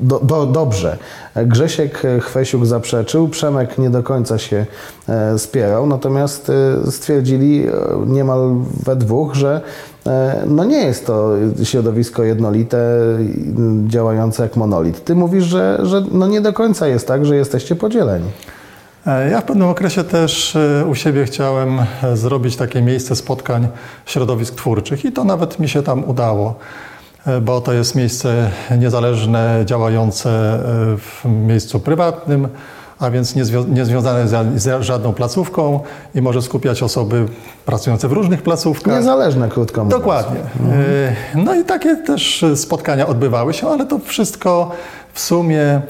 do, 0.00 0.20
do, 0.20 0.46
dobrze. 0.46 0.98
Grzesiek 1.36 2.02
Chwesiuk 2.20 2.66
zaprzeczył, 2.66 3.28
Przemek 3.28 3.78
nie 3.78 3.90
do 3.90 4.02
końca 4.02 4.38
się 4.38 4.66
e, 5.08 5.38
spierał, 5.38 5.86
natomiast 5.86 6.50
e, 6.50 6.90
stwierdzili 6.90 7.66
niemal 8.06 8.54
we 8.84 8.96
dwóch, 8.96 9.34
że 9.34 9.60
no 10.46 10.64
nie 10.64 10.86
jest 10.86 11.06
to 11.06 11.32
środowisko 11.62 12.22
jednolite, 12.22 12.78
działające 13.86 14.42
jak 14.42 14.56
monolit. 14.56 15.04
Ty 15.04 15.14
mówisz, 15.14 15.44
że, 15.44 15.78
że 15.82 16.04
no 16.12 16.26
nie 16.26 16.40
do 16.40 16.52
końca 16.52 16.86
jest 16.86 17.08
tak, 17.08 17.26
że 17.26 17.36
jesteście 17.36 17.76
podzieleni. 17.76 18.26
E, 19.08 19.30
Ja 19.30 19.40
w 19.40 19.44
pewnym 19.44 19.68
okresie 19.68 20.04
też 20.04 20.56
e, 20.56 20.84
u 20.86 20.94
siebie 20.94 21.24
chciałem 21.24 21.78
e, 22.02 22.16
zrobić 22.16 22.56
takie 22.56 22.82
miejsce 22.82 23.16
spotkań 23.16 23.68
środowisk 24.06 24.54
twórczych 24.54 25.04
i 25.04 25.12
to 25.12 25.24
nawet 25.24 25.58
mi 25.58 25.68
się 25.68 25.82
tam 25.82 26.04
udało, 26.04 26.54
bo 27.42 27.60
to 27.60 27.72
jest 27.72 27.94
miejsce 27.94 28.50
niezależne, 28.78 29.62
działające 29.64 30.28
w 30.98 31.24
miejscu 31.24 31.80
prywatnym, 31.80 32.48
a 32.98 33.10
więc 33.10 33.34
niezwią- 33.36 33.68
niezwiązane 33.68 34.28
z, 34.28 34.82
żadną 34.84 35.12
placówką 35.12 35.80
i 36.14 36.22
może 36.22 36.42
skupiać 36.42 36.82
osoby 36.82 37.26
pracujące 37.66 38.08
w 38.08 38.12
różnych 38.12 38.42
placówkach. 38.42 38.94
Niezależne, 38.94 39.48
krótko 39.48 39.84
mówiąc. 39.84 40.02
Dokładnie. 40.02 40.40
E, 40.40 41.16
No 41.34 41.54
i 41.54 41.64
takie 41.64 41.96
też 41.96 42.44
spotkania 42.56 43.06
odbywały 43.06 43.54
się, 43.54 43.68
ale 43.68 43.86
to 43.86 43.98
wszystko 43.98 44.70
w 45.12 45.20
sumie 45.20 45.80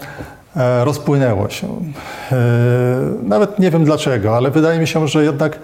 rozpłynęło 0.85 1.49
się. 1.49 1.67
E, 2.33 2.37
Nawet 3.23 3.59
nie 3.59 3.71
wiem 3.71 3.85
dlaczego, 3.85 4.37
ale 4.37 4.50
wydaje 4.50 4.81
mi 4.81 4.87
się, 4.87 5.09
że 5.09 5.25
jednak 5.25 5.59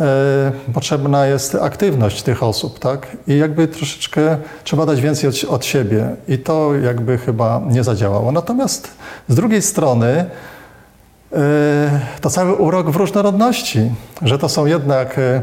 e, 0.00 0.52
potrzebna 0.74 1.26
jest 1.26 1.54
aktywność 1.54 2.22
tych 2.22 2.42
osób, 2.42 2.78
tak? 2.78 3.06
I 3.26 3.38
jakby 3.38 3.68
troszeczkę 3.68 4.36
trzeba 4.64 4.86
dać 4.86 5.00
więcej 5.00 5.30
od, 5.30 5.44
od 5.48 5.64
siebie 5.64 6.08
i 6.28 6.38
to 6.38 6.74
jakby 6.74 7.18
chyba 7.18 7.60
nie 7.68 7.84
zadziałało. 7.84 8.32
Natomiast 8.32 8.90
z 9.28 9.34
drugiej 9.34 9.62
strony 9.62 10.24
E, 11.34 12.00
to 12.20 12.30
cały 12.30 12.54
urok 12.54 12.90
w 12.90 12.96
różnorodności, 12.96 13.90
że 14.22 14.38
to 14.38 14.48
są 14.48 14.66
jednak 14.66 15.18
e, 15.18 15.42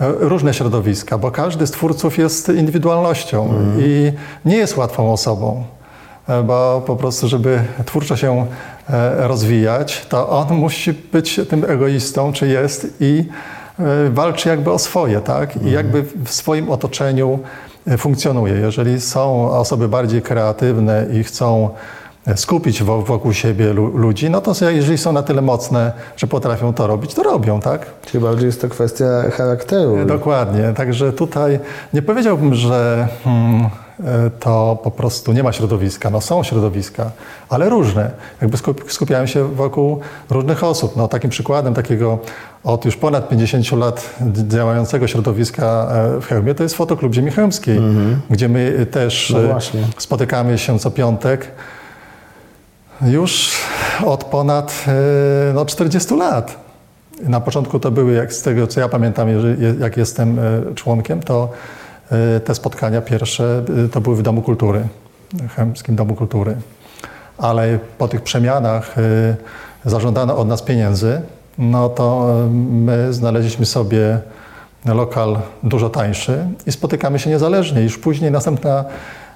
różne 0.00 0.54
środowiska, 0.54 1.18
bo 1.18 1.30
każdy 1.30 1.66
z 1.66 1.70
twórców 1.70 2.18
jest 2.18 2.48
indywidualnością 2.48 3.54
i 3.78 4.12
nie 4.44 4.56
jest 4.56 4.76
łatwą 4.76 5.12
osobą, 5.12 5.64
e, 5.64 5.77
bo 6.44 6.82
po 6.86 6.96
prostu, 6.96 7.28
żeby 7.28 7.60
twórczo 7.86 8.16
się 8.16 8.46
e, 8.90 9.28
rozwijać, 9.28 10.06
to 10.08 10.28
on 10.28 10.54
musi 10.56 10.92
być 10.92 11.40
tym 11.50 11.64
egoistą, 11.68 12.32
czy 12.32 12.48
jest 12.48 12.86
i 13.00 13.24
e, 13.78 14.10
walczy 14.10 14.48
jakby 14.48 14.72
o 14.72 14.78
swoje, 14.78 15.20
tak? 15.20 15.62
I 15.62 15.70
jakby 15.70 16.02
w 16.24 16.30
swoim 16.30 16.70
otoczeniu 16.70 17.38
e, 17.86 17.96
funkcjonuje. 17.98 18.54
Jeżeli 18.54 19.00
są 19.00 19.50
osoby 19.50 19.88
bardziej 19.88 20.22
kreatywne 20.22 21.06
i 21.12 21.24
chcą 21.24 21.70
skupić 22.36 22.82
wo- 22.82 23.02
wokół 23.02 23.32
siebie 23.32 23.72
lu- 23.72 23.96
ludzi, 23.96 24.30
no 24.30 24.40
to 24.40 24.52
jeżeli 24.70 24.98
są 24.98 25.12
na 25.12 25.22
tyle 25.22 25.42
mocne, 25.42 25.92
że 26.16 26.26
potrafią 26.26 26.74
to 26.74 26.86
robić, 26.86 27.14
to 27.14 27.22
robią, 27.22 27.60
tak? 27.60 27.86
Czyli 28.06 28.24
bardziej 28.24 28.46
jest 28.46 28.60
to 28.60 28.68
kwestia 28.68 29.04
charakteru. 29.32 30.04
Dokładnie. 30.06 30.72
Także 30.76 31.12
tutaj 31.12 31.58
nie 31.94 32.02
powiedziałbym, 32.02 32.54
że 32.54 33.08
hmm, 33.24 33.68
to 34.40 34.78
po 34.84 34.90
prostu 34.90 35.32
nie 35.32 35.42
ma 35.42 35.52
środowiska. 35.52 36.10
No 36.10 36.20
są 36.20 36.42
środowiska, 36.42 37.10
ale 37.48 37.68
różne. 37.68 38.10
Jakby 38.40 38.56
skup- 38.56 38.92
skupiają 38.92 39.26
się 39.26 39.44
wokół 39.54 40.00
różnych 40.30 40.64
osób. 40.64 40.96
No 40.96 41.08
takim 41.08 41.30
przykładem 41.30 41.74
takiego 41.74 42.18
od 42.64 42.84
już 42.84 42.96
ponad 42.96 43.28
50 43.28 43.72
lat 43.72 44.14
działającego 44.48 45.06
środowiska 45.08 45.88
e, 46.16 46.20
w 46.20 46.26
Chełmie 46.26 46.54
to 46.54 46.62
jest 46.62 46.74
Fotoklub 46.74 47.14
Ziemi 47.14 47.30
Chełmskiej, 47.30 47.80
gdzie 48.30 48.48
my 48.48 48.86
też 48.90 49.30
No 49.30 49.38
e, 49.40 49.60
spotykamy 49.98 50.58
się 50.58 50.78
co 50.78 50.90
piątek 50.90 51.50
już 53.02 53.50
od 54.06 54.24
ponad 54.24 54.84
e, 54.88 55.52
no, 55.54 55.66
40 55.66 56.14
lat. 56.14 56.56
Na 57.22 57.40
początku 57.40 57.80
to 57.80 57.90
były, 57.90 58.12
jak 58.12 58.32
z 58.32 58.42
tego 58.42 58.66
co 58.66 58.80
ja 58.80 58.88
pamiętam, 58.88 59.28
jak 59.80 59.96
jestem 59.96 60.38
e, 60.38 60.74
członkiem, 60.74 61.22
to 61.22 61.48
e, 61.52 61.87
te 62.44 62.54
spotkania 62.54 63.00
pierwsze 63.00 63.62
e, 63.84 63.88
to 63.88 64.00
były 64.00 64.16
w 64.16 64.22
Domu 64.22 64.42
Kultury, 64.42 64.88
w 65.34 65.54
Chełmskim 65.54 65.96
Domu 65.96 66.14
Kultury. 66.14 66.56
Ale 67.38 67.78
po 67.98 68.08
tych 68.08 68.22
przemianach 68.22 68.98
e, 68.98 69.36
zażądano 69.84 70.36
od 70.36 70.48
nas 70.48 70.62
pieniędzy, 70.62 71.20
no 71.58 71.88
to 71.88 72.26
e, 72.44 72.50
my 72.70 73.12
znaleźliśmy 73.12 73.66
sobie 73.66 74.18
lokal 74.84 75.36
dużo 75.62 75.90
tańszy 75.90 76.46
i 76.66 76.72
spotykamy 76.72 77.18
się 77.18 77.30
niezależnie. 77.30 77.82
Już 77.82 77.98
później 77.98 78.30
następna 78.30 78.84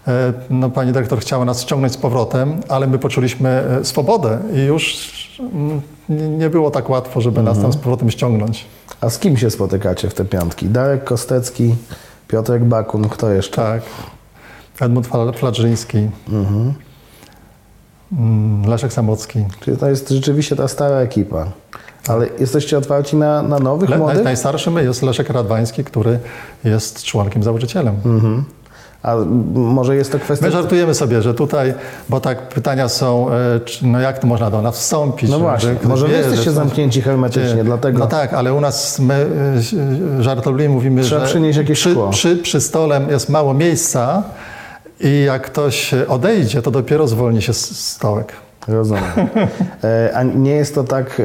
e, 0.08 0.32
no, 0.50 0.70
pani 0.70 0.92
dyrektor 0.92 1.20
chciała 1.20 1.44
nas 1.44 1.62
ściągnąć 1.62 1.92
z 1.92 1.96
powrotem, 1.96 2.60
ale 2.68 2.86
my 2.86 2.98
poczuliśmy 2.98 3.48
e, 3.80 3.84
swobodę 3.84 4.38
i 4.54 4.58
już 4.58 5.12
mm, 5.40 5.80
nie- 6.08 6.28
nie 6.28 6.50
było 6.50 6.70
tak 6.70 6.90
łatwo, 6.90 7.20
żeby 7.20 7.42
nas 7.42 7.60
tam 7.62 7.72
z 7.72 7.76
powrotem 7.76 8.10
ściągnąć. 8.10 8.64
A 9.00 9.10
z 9.10 9.18
kim 9.18 9.36
się 9.36 9.50
spotykacie 9.50 10.10
w 10.10 10.14
te 10.14 10.24
piątki? 10.24 10.66
Darek 10.68 11.04
Kostecki, 11.04 11.74
Piotrek 12.28 12.64
Bakun, 12.64 13.08
kto 13.08 13.30
jeszcze? 13.30 13.56
Tak. 13.56 13.82
Edmund 14.80 15.08
Fla- 15.08 15.32
Fladrzyński, 15.36 16.08
mm, 18.12 18.64
Leszek 18.66 18.92
Samocki. 18.92 19.44
Czyli 19.60 19.76
to 19.76 19.88
jest 19.88 20.08
rzeczywiście 20.08 20.56
ta 20.56 20.68
stara 20.68 20.96
ekipa. 20.96 21.46
Ale 22.08 22.26
jesteście 22.38 22.78
otwarci 22.78 23.16
na, 23.16 23.42
na 23.42 23.58
nowych, 23.58 23.90
Le, 23.90 23.96
naj, 23.96 24.06
młodych? 24.06 24.24
najstarszym 24.24 24.76
jest 24.76 25.02
Leszek 25.02 25.30
Radwański, 25.30 25.84
który 25.84 26.18
jest 26.64 27.02
członkiem 27.04 27.42
założycielem. 27.42 27.96
A 29.02 29.16
może 29.54 29.96
jest 29.96 30.12
to 30.12 30.18
kwestia... 30.18 30.46
My 30.46 30.52
żartujemy 30.52 30.94
sobie, 30.94 31.22
że 31.22 31.34
tutaj, 31.34 31.74
bo 32.08 32.20
tak 32.20 32.48
pytania 32.48 32.88
są, 32.88 33.30
e, 33.30 33.34
no 33.82 34.00
jak 34.00 34.18
to 34.18 34.26
można 34.26 34.50
do 34.50 34.62
nas 34.62 34.78
wstąpić? 34.78 35.30
No 35.30 35.38
właśnie, 35.38 35.74
że 35.82 35.88
może 35.88 36.06
wy 36.08 36.12
jesteście 36.12 36.44
że- 36.44 36.52
zamknięci 36.52 37.02
hermetycznie, 37.02 37.54
Gdzie- 37.54 37.64
dlatego... 37.64 37.98
No 37.98 38.06
tak, 38.06 38.32
ale 38.34 38.54
u 38.54 38.60
nas 38.60 38.98
my 38.98 39.26
e, 40.18 40.22
żartobliwie 40.22 40.68
mówimy, 40.68 41.02
Trzeba 41.02 41.20
że 41.20 41.26
przynieść 41.26 41.58
jakieś 41.58 41.78
przy, 41.80 41.90
szkło. 41.90 42.10
przy, 42.10 42.36
przy 42.36 42.60
stole 42.60 43.00
jest 43.10 43.28
mało 43.28 43.54
miejsca 43.54 44.22
i 45.00 45.24
jak 45.26 45.42
ktoś 45.42 45.94
odejdzie, 46.08 46.62
to 46.62 46.70
dopiero 46.70 47.08
zwolni 47.08 47.42
się 47.42 47.52
stołek. 47.52 48.32
Rozumiem. 48.68 49.02
E, 49.84 50.10
A 50.14 50.22
nie 50.22 50.50
jest 50.50 50.74
to 50.74 50.84
tak, 50.84 51.20
e, 51.20 51.24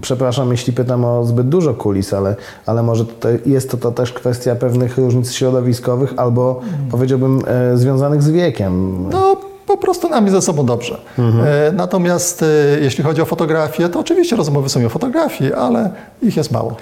przepraszam, 0.00 0.50
jeśli 0.50 0.72
pytam 0.72 1.04
o 1.04 1.24
zbyt 1.24 1.48
dużo 1.48 1.74
kulis, 1.74 2.12
ale, 2.12 2.36
ale 2.66 2.82
może 2.82 3.04
tutaj 3.04 3.38
jest 3.46 3.70
to, 3.70 3.76
to 3.76 3.92
też 3.92 4.12
kwestia 4.12 4.54
pewnych 4.54 4.98
różnic 4.98 5.32
środowiskowych 5.32 6.14
albo 6.16 6.60
powiedziałbym 6.90 7.40
e, 7.46 7.76
związanych 7.76 8.22
z 8.22 8.30
wiekiem. 8.30 9.04
No, 9.10 9.36
po 9.76 9.78
prostu 9.78 10.08
nami 10.08 10.30
ze 10.30 10.42
sobą 10.42 10.66
dobrze. 10.66 10.98
E, 11.18 11.72
Natomiast 11.72 12.42
e, 12.42 12.46
jeśli 12.80 13.04
chodzi 13.04 13.22
o 13.22 13.24
fotografię, 13.24 13.88
to 13.88 14.00
oczywiście 14.00 14.36
rozmowy 14.36 14.68
są 14.68 14.86
o 14.86 14.88
fotografii, 14.88 15.52
ale 15.52 15.90
ich 16.22 16.36
jest 16.36 16.52
mało. 16.52 16.76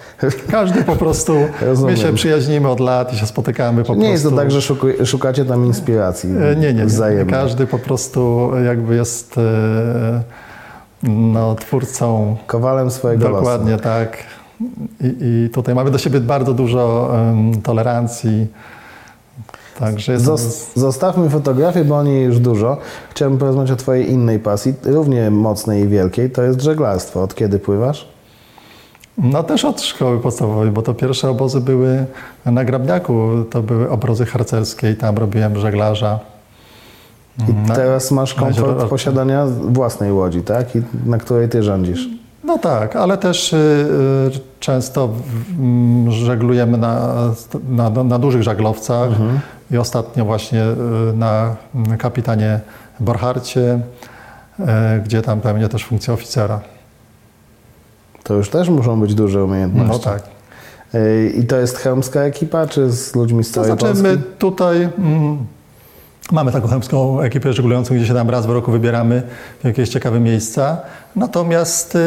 Każdy 0.50 0.84
po 0.84 0.96
prostu, 0.96 1.32
my 1.86 1.96
się 1.96 2.12
przyjaźnimy 2.12 2.68
od 2.68 2.80
lat 2.80 3.14
i 3.14 3.16
się 3.16 3.26
spotykamy 3.26 3.84
po 3.84 3.94
Nie 3.94 3.96
prostu. 3.96 4.12
jest 4.12 4.24
to 4.24 4.30
tak, 4.30 4.50
że 4.50 4.60
szukacie 5.06 5.44
tam 5.44 5.66
inspiracji 5.66 6.30
E, 6.30 6.56
Nie, 6.56 6.74
nie, 6.74 6.84
nie. 7.16 7.24
Każdy 7.30 7.66
po 7.66 7.78
prostu 7.78 8.50
jakby 8.66 8.94
jest 8.94 9.36
no, 11.02 11.54
twórcą 11.54 12.36
Kowalem 12.46 12.90
swojego 12.90 13.28
dokładnie 13.28 13.70
losu. 13.72 13.84
tak. 13.84 14.16
I, 15.00 15.14
I 15.20 15.50
tutaj 15.50 15.74
mamy 15.74 15.90
do 15.90 15.98
siebie 15.98 16.20
bardzo 16.20 16.54
dużo 16.54 17.10
em, 17.30 17.62
tolerancji. 17.62 18.46
Także 19.82 20.16
Zos- 20.18 20.70
Zostawmy 20.74 21.30
fotografię, 21.30 21.84
bo 21.84 21.96
o 21.96 22.02
niej 22.02 22.24
już 22.24 22.38
dużo. 22.38 22.76
Chciałbym 23.10 23.38
porozmawiać 23.38 23.70
o 23.70 23.76
Twojej 23.76 24.10
innej 24.10 24.38
pasji, 24.38 24.74
równie 24.84 25.30
mocnej 25.30 25.82
i 25.82 25.88
wielkiej, 25.88 26.30
to 26.30 26.42
jest 26.42 26.60
żeglarstwo. 26.62 27.22
Od 27.22 27.34
kiedy 27.34 27.58
pływasz? 27.58 28.08
No 29.18 29.42
też 29.42 29.64
od 29.64 29.82
szkoły 29.82 30.20
podstawowej, 30.20 30.70
bo 30.70 30.82
to 30.82 30.94
pierwsze 30.94 31.30
obozy 31.30 31.60
były 31.60 32.06
na 32.44 32.64
Grabniaku, 32.64 33.28
to 33.50 33.62
były 33.62 33.90
obozy 33.90 34.26
harcerskie 34.26 34.90
i 34.90 34.96
tam 34.96 35.16
robiłem 35.16 35.56
żeglarza. 35.56 36.18
I 37.48 37.68
Na- 37.68 37.74
teraz 37.74 38.10
masz 38.10 38.34
komfort 38.34 38.84
posiadania 38.88 39.46
własnej 39.68 40.12
łodzi, 40.12 40.42
tak? 40.42 40.76
I 40.76 40.82
na 41.06 41.18
której 41.18 41.48
Ty 41.48 41.62
rządzisz. 41.62 42.08
No 42.44 42.58
tak, 42.58 42.96
ale 42.96 43.18
też 43.18 43.52
y, 43.52 43.56
y, 43.56 44.40
często 44.60 45.08
żeglujemy 46.08 46.78
na, 46.78 47.14
na, 47.68 48.04
na 48.04 48.18
dużych 48.18 48.42
żaglowcach 48.42 49.08
i 49.72 49.76
ostatnio 49.76 50.24
właśnie 50.24 50.64
y, 50.64 51.16
na 51.16 51.56
kapitanie 51.98 52.60
Borcharcie, 53.00 53.80
y, 54.60 54.64
gdzie 55.04 55.22
tam 55.22 55.40
pełnię 55.40 55.68
też 55.68 55.84
funkcję 55.84 56.14
oficera. 56.14 56.60
To 58.22 58.34
już 58.34 58.50
też 58.50 58.68
muszą 58.68 59.00
być 59.00 59.14
duże 59.14 59.44
umiejętności. 59.44 59.92
No 59.92 59.98
tak. 59.98 60.22
Y, 60.94 61.32
I 61.36 61.46
to 61.46 61.56
jest 61.56 61.76
chełmska 61.76 62.20
ekipa, 62.20 62.66
czy 62.66 62.90
z 62.90 63.14
ludźmi 63.14 63.44
z 63.44 63.48
To 63.48 63.54
całej 63.54 63.68
znaczy 63.70 63.84
Polski? 63.84 64.02
my 64.02 64.18
tutaj 64.38 64.88
mm, 64.98 65.46
mamy 66.32 66.52
taką 66.52 66.68
chemską 66.68 67.20
ekipę 67.20 67.52
żeglującą, 67.52 67.94
gdzie 67.94 68.06
się 68.06 68.14
tam 68.14 68.30
raz 68.30 68.46
w 68.46 68.50
roku 68.50 68.72
wybieramy 68.72 69.22
w 69.60 69.64
jakieś 69.64 69.88
ciekawe 69.88 70.20
miejsca. 70.20 70.80
Natomiast 71.16 71.96
y, 71.96 71.98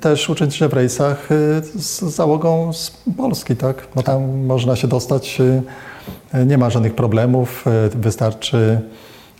też 0.00 0.30
uczestniczę 0.30 0.68
w 0.68 0.72
rejsach 0.72 1.32
y, 1.32 1.62
z 1.74 2.00
załogą 2.00 2.72
z 2.72 2.92
Polski, 3.16 3.56
tak? 3.56 3.76
Bo 3.94 4.02
tam 4.02 4.44
można 4.46 4.76
się 4.76 4.88
dostać, 4.88 5.40
y, 5.40 5.62
nie 6.46 6.58
ma 6.58 6.70
żadnych 6.70 6.94
problemów, 6.94 7.64
y, 7.86 7.98
wystarczy 7.98 8.80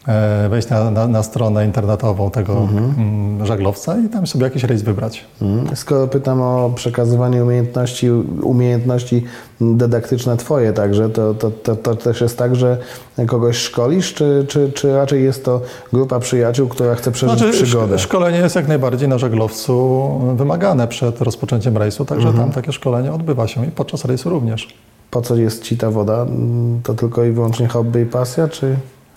e, 0.08 0.48
wejść 0.48 0.68
na, 0.68 0.90
na, 0.90 1.08
na 1.08 1.22
stronę 1.22 1.66
internetową 1.66 2.30
tego 2.30 2.68
mm, 2.96 3.46
żaglowca 3.46 3.96
i 4.06 4.08
tam 4.08 4.26
sobie 4.26 4.44
jakiś 4.44 4.64
rejs 4.64 4.82
wybrać. 4.82 5.24
Mm, 5.42 5.76
Skoro 5.76 6.06
pytam 6.08 6.42
o 6.42 6.70
przekazywanie 6.74 7.42
umiejętności, 7.44 8.10
umiejętności 8.42 9.24
dydaktyczne 9.60 10.36
Twoje 10.36 10.72
także, 10.72 11.08
to, 11.10 11.34
to, 11.34 11.50
to, 11.50 11.76
to 11.76 11.94
też 11.96 12.20
jest 12.20 12.38
tak, 12.38 12.56
że 12.56 12.78
kogoś 13.26 13.56
szkolisz, 13.56 14.14
czy, 14.14 14.44
czy, 14.48 14.72
czy 14.72 14.96
raczej 14.96 15.24
jest 15.24 15.44
to 15.44 15.60
grupa 15.92 16.20
przyjaciół, 16.20 16.68
która 16.68 16.94
chce 16.94 17.12
przeżyć 17.12 17.38
Znaczy, 17.38 17.52
przygodę? 17.52 17.96
szk- 17.96 17.98
szkolenie 17.98 18.38
jest 18.38 18.56
jak 18.56 18.68
najbardziej 18.68 19.08
na 19.08 19.18
żaglowcu 19.18 20.08
wymagane 20.36 20.88
przed 20.88 21.20
rozpoczęciem 21.20 21.76
rejsu, 21.76 22.04
także 22.04 22.28
Mhm. 22.28 22.44
tam 22.44 22.54
takie 22.54 22.72
szkolenie 22.72 23.12
odbywa 23.12 23.48
się 23.48 23.66
i 23.66 23.70
podczas 23.70 24.04
rejsu 24.04 24.30
również. 24.30 24.68
Po 25.14 25.23
co 25.23 25.37
jest 25.37 25.62
Ci 25.62 25.76
ta 25.76 25.90
woda? 25.90 26.23
Mm, 26.23 26.80
To 26.83 26.94
tylko 26.94 27.25
i 27.25 27.30
wyłącznie 27.30 27.68
hobby 27.68 28.00
i 28.00 28.06
pasja, 28.06 28.49
czy... 28.49 28.76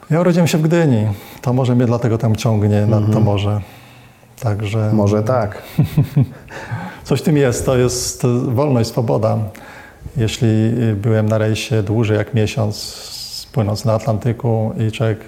Ja 0.10 0.22
urodziłem 0.22 0.48
się 0.48 0.58
w 0.58 0.62
Gdyni, 0.62 1.08
to 1.42 1.54
może 1.54 1.76
mnie 1.76 1.86
dlatego 1.86 2.18
tam 2.18 2.36
ciągnie 2.36 2.86
nad 2.86 3.12
to 3.14 3.20
morze. 3.20 3.62
Także 4.40 4.78
Mhm. 4.78 4.96
Może 4.96 5.24
tak. 5.24 5.62
coś 7.04 7.22
tym 7.22 7.38
jest, 7.38 7.66
to 7.66 7.78
jest 7.78 8.24
wolność, 8.48 8.90
swoboda. 8.90 9.38
Jeśli 10.18 10.48
e, 10.48 10.96
byłem 10.96 11.30
na 11.30 11.38
rejsie 11.38 11.84
dłużej 11.84 12.18
jak 12.18 12.34
miesiąc, 12.34 12.98
płynąc 13.52 13.86
na 13.86 13.94
Atlantyku 13.94 14.72
i 14.88 14.92
człowiek 14.92 15.20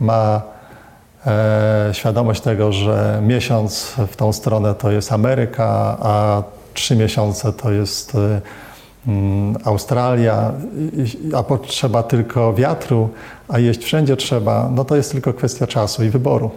ma 0.00 0.42
e, 1.26 1.90
świadomość 1.92 2.40
tego, 2.40 2.72
że 2.72 3.22
miesiąc 3.26 3.94
w 4.08 4.16
tą 4.16 4.32
stronę 4.32 4.74
to 4.74 4.90
jest 4.90 5.12
Ameryka, 5.12 5.96
a 6.00 6.42
trzy 6.74 6.96
miesiące 6.96 7.52
to 7.52 7.70
jest 7.70 8.14
e, 8.14 8.40
Australia, 9.64 10.52
i- 10.96 11.00
i- 11.28 11.34
a 11.34 11.42
potrzeba 11.42 12.02
tylko 12.02 12.54
wiatru, 12.54 13.08
a 13.48 13.58
jeść 13.58 13.84
wszędzie 13.84 14.16
trzeba, 14.16 14.70
no 14.74 14.84
to 14.84 14.96
jest 14.96 15.12
tylko 15.12 15.32
kwestia 15.34 15.66
czasu 15.66 16.04
i 16.04 16.10
wyboru. 16.10 16.50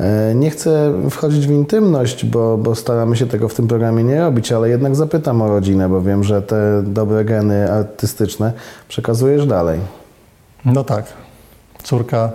E, 0.00 0.34
Nie 0.34 0.50
chcę 0.50 0.92
wchodzić 1.10 1.46
w 1.46 1.50
intymność, 1.50 2.24
bo, 2.24 2.58
bo 2.58 2.74
staramy 2.74 3.16
się 3.16 3.26
tego 3.26 3.48
w 3.48 3.54
tym 3.54 3.68
programie 3.68 4.04
nie 4.04 4.20
robić, 4.20 4.52
ale 4.52 4.68
jednak 4.68 4.96
zapytam 4.96 5.42
o 5.42 5.48
rodzinę, 5.48 5.88
bo 5.88 6.02
wiem, 6.02 6.24
że 6.24 6.42
te 6.42 6.82
dobre 6.86 7.24
geny 7.24 7.72
artystyczne 7.72 8.52
przekazujesz 8.88 9.46
dalej. 9.46 9.80
No 10.64 10.84
tak. 10.84 11.04
Córka 11.82 12.30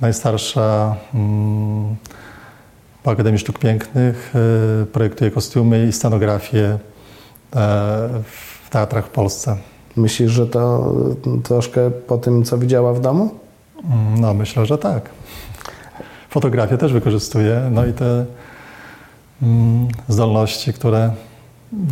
najstarsza 0.00 0.96
mm, 1.14 1.96
po 3.02 3.10
Akademii 3.10 3.38
Sztuk 3.38 3.58
Pięknych 3.58 4.32
y, 4.82 4.86
projektuje 4.86 5.30
kostiumy 5.30 5.86
i 5.86 5.92
scenografię 5.92 6.78
w 8.24 8.70
teatrach 8.70 9.06
w 9.06 9.10
Polsce. 9.10 9.56
Myślisz, 9.96 10.32
że 10.32 10.46
to 10.46 10.92
mm, 11.26 11.42
troszkę 11.42 11.90
po 11.90 12.18
tym, 12.18 12.44
co 12.44 12.58
widziała 12.58 12.92
w 12.92 13.00
domu? 13.00 13.30
Mm, 13.84 14.20
No 14.20 14.34
myślę, 14.34 14.66
że 14.66 14.78
tak. 14.78 15.10
Fotografię 16.30 16.78
też 16.78 16.92
wykorzystuję, 16.92 17.62
no 17.70 17.86
i 17.86 17.92
te 17.92 18.24
mm, 19.42 19.88
zdolności, 20.08 20.72
które 20.72 21.10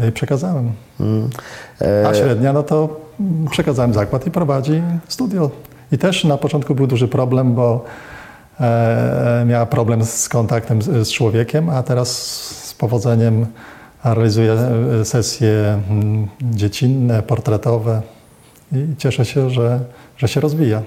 jej 0.00 0.12
przekazałem. 0.12 0.72
A 1.80 2.10
E, 2.10 2.14
średnia, 2.14 2.52
no 2.52 2.62
to 2.62 3.00
przekazałem 3.50 3.94
zakład 3.94 4.26
i 4.26 4.30
prowadzi 4.30 4.82
studio. 5.08 5.50
I 5.92 5.98
też 5.98 6.24
na 6.24 6.36
początku 6.36 6.74
był 6.74 6.86
duży 6.86 7.08
problem, 7.08 7.54
bo 7.54 7.84
e, 8.60 9.44
miała 9.46 9.66
problem 9.66 10.04
z 10.04 10.28
kontaktem 10.28 10.82
z 10.82 11.08
człowiekiem, 11.12 11.70
a 11.70 11.82
teraz 11.82 12.08
z 12.64 12.74
powodzeniem 12.74 13.46
realizuje 14.14 14.52
e, 14.52 15.04
sesje 15.04 15.80
mm, 15.90 16.26
dziecinne, 16.42 17.22
portretowe 17.22 18.02
i 18.72 18.96
cieszę 18.98 19.24
się, 19.24 19.50
że, 19.50 19.80
że 20.16 20.28
się 20.28 20.40
rozwija. 20.40 20.82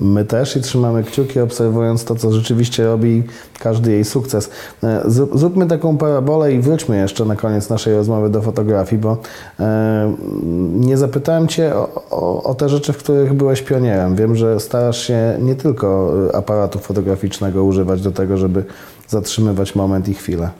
My 0.00 0.24
też 0.24 0.56
i 0.56 0.60
trzymamy 0.60 1.04
kciuki, 1.04 1.40
obserwując 1.40 2.04
to, 2.04 2.14
co 2.14 2.32
rzeczywiście 2.32 2.84
robi 2.84 3.22
każdy 3.58 3.92
jej 3.92 4.04
sukces. 4.04 4.50
E, 4.82 5.02
zrób- 5.06 5.38
Zróbmy 5.38 5.66
taką 5.66 5.98
parabolę 5.98 6.52
i 6.52 6.60
wróćmy 6.60 6.96
jeszcze 6.96 7.24
na 7.24 7.36
koniec 7.36 7.68
naszej 7.68 7.94
rozmowy 7.94 8.30
do 8.30 8.42
fotografii, 8.42 9.02
bo 9.02 9.16
e, 9.60 10.14
nie 10.74 10.96
zapytałem 10.96 11.48
Cię 11.48 11.74
o, 11.76 12.04
o, 12.10 12.42
o 12.42 12.54
te 12.54 12.68
rzeczy, 12.68 12.92
w 12.92 12.96
których 12.98 13.32
byłeś 13.32 13.62
pionierem. 13.62 14.16
Wiem, 14.16 14.36
że 14.36 14.60
starasz 14.60 15.06
się 15.06 15.36
nie 15.40 15.54
tylko 15.54 16.12
e, 16.30 16.36
aparatu 16.36 16.78
fotograficznego 16.78 17.64
używać 17.64 18.02
do 18.02 18.12
tego, 18.12 18.36
żeby 18.36 18.64
zatrzymywać 19.08 19.74
moment 19.74 20.08
i 20.08 20.14
chwilę. 20.14 20.50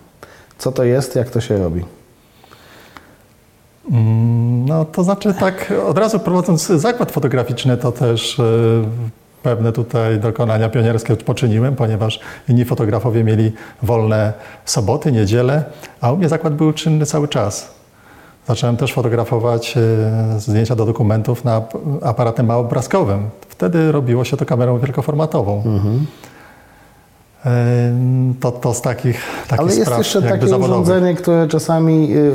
Co 0.61 0.73
to 0.73 0.85
jest, 0.85 1.17
jak 1.17 1.31
to 1.31 1.41
się 1.41 1.59
robi? 1.59 1.85
Mm, 3.91 4.67
No 4.67 4.85
to 4.85 5.05
znaczy 5.05 5.35
tak, 5.35 5.73
od 5.87 5.99
razu 5.99 6.19
prowadząc 6.19 6.67
zakład 6.67 7.13
fotograficzny, 7.13 7.77
to 7.77 7.93
też 7.93 8.41
e, 8.41 8.43
pewne 9.43 9.73
tutaj 9.73 10.19
dokonania 10.21 10.69
pionierskie 10.69 11.17
poczyniłem, 11.17 11.77
ponieważ 11.77 12.21
inni 12.49 12.65
fotografowie 12.65 13.25
mieli 13.25 13.53
wolne 13.83 14.33
soboty, 14.65 15.13
niedziele, 15.13 15.65
a 16.01 16.13
u 16.13 16.17
mnie 16.17 16.29
zakład 16.29 16.55
był 16.55 16.73
czynny 16.73 17.07
cały 17.07 17.29
czas. 17.29 17.75
Zacząłem 18.49 18.77
też 18.77 18.93
fotografować 18.93 19.75
e, 19.77 20.41
zdjęcia 20.41 20.77
do 20.77 20.87
dokumentów 20.87 21.45
na 21.45 21.57
ap- 21.57 21.75
aparatem 22.03 22.47
małobrazkowym. 22.47 23.31
Wtedy 23.49 23.93
robiło 23.93 24.25
się 24.25 24.37
to 24.37 24.47
kamerą 24.47 24.79
wielkoformatową. 24.79 25.63
E, 25.67 25.81
To, 28.41 28.53
to 28.53 28.75
z 28.75 28.83
takich, 28.83 29.21
takich 29.49 29.61
Ale 29.67 29.75
jest 29.77 29.99
jeszcze 29.99 30.23
takie 30.23 30.49
zawodowych. 30.49 30.71
urządzenie, 30.87 31.15
które 31.15 31.49
czasami. 31.49 32.13
y, 32.17 32.33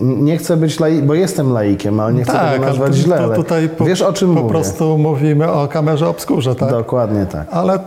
Nie 0.00 0.36
chcę 0.38 0.56
być 0.56 0.80
lai, 0.80 1.02
bo 1.02 1.14
jestem 1.14 1.52
laikiem, 1.52 2.00
ale 2.00 2.12
nie 2.12 2.22
chcę 2.24 2.32
Tak, 2.32 2.52
tego 2.52 2.64
nazwać 2.64 2.94
źle. 2.94 3.16
tu- 3.18 3.22
ale 3.24 3.36
tutaj 3.36 3.68
po, 3.68 3.84
wiesz 3.84 4.02
o 4.02 4.12
czym 4.12 4.28
po 4.34 4.40
mówię? 4.40 4.48
prostu 4.50 4.98
mówimy 4.98 5.52
o 5.52 5.68
kamerze 5.68 6.08
obskurze, 6.08 6.54
tak? 6.54 6.70
Dokładnie 6.70 7.26
tak. 7.26 7.46
Ale 7.50 7.78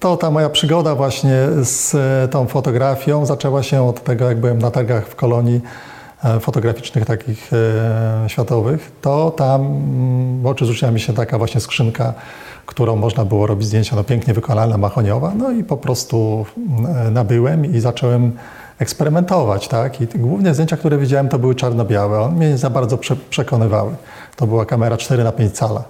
to 0.00 0.16
ta 0.16 0.30
moja 0.30 0.48
przygoda 0.48 0.94
właśnie 0.94 1.46
z 1.62 1.96
tą 2.30 2.46
fotografią 2.46 3.26
zaczęła 3.26 3.62
się 3.62 3.82
od 3.88 4.04
tego, 4.04 4.24
jak 4.28 4.40
byłem 4.40 4.58
na 4.58 4.70
targach 4.70 5.06
w 5.08 5.16
kolonii 5.16 5.60
fotograficznych 6.40 7.04
takich 7.04 7.50
e, 7.52 8.24
światowych, 8.28 8.92
to 9.00 9.30
tam 9.30 9.60
mm, 9.60 10.42
w 10.42 10.46
oczy 10.46 10.66
rzuciła 10.66 10.90
mi 10.90 11.00
się 11.00 11.12
taka 11.12 11.38
właśnie 11.38 11.60
skrzynka, 11.60 12.14
którą 12.66 12.96
można 12.96 13.24
było 13.24 13.46
robić 13.46 13.66
zdjęcia, 13.66 13.96
no 13.96 14.04
pięknie 14.04 14.34
wykonana, 14.34 14.78
mahoniowa, 14.78 15.32
no 15.36 15.50
i 15.50 15.64
po 15.64 15.76
prostu 15.76 16.46
mm, 16.56 17.14
nabyłem 17.14 17.74
i 17.74 17.80
zacząłem 17.80 18.32
eksperymentować, 18.78 19.68
tak? 19.68 20.00
I 20.00 20.06
te 20.06 20.18
główne 20.18 20.54
zdjęcia, 20.54 20.76
które 20.76 20.98
widziałem, 20.98 21.28
to 21.28 21.38
były 21.38 21.54
czarno-białe. 21.54 22.20
One 22.20 22.36
mnie 22.36 22.48
nie 22.48 22.58
za 22.58 22.70
bardzo 22.70 22.98
prze, 22.98 23.16
przekonywały. 23.16 23.92
To 24.36 24.46
była 24.46 24.66
kamera 24.66 24.96
4 24.96 25.24
na 25.24 25.32
5 25.32 25.52
cala. 25.52 25.82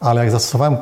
Ale 0.00 0.20
jak 0.20 0.30
zastosowałem 0.30 0.74
y, 0.74 0.78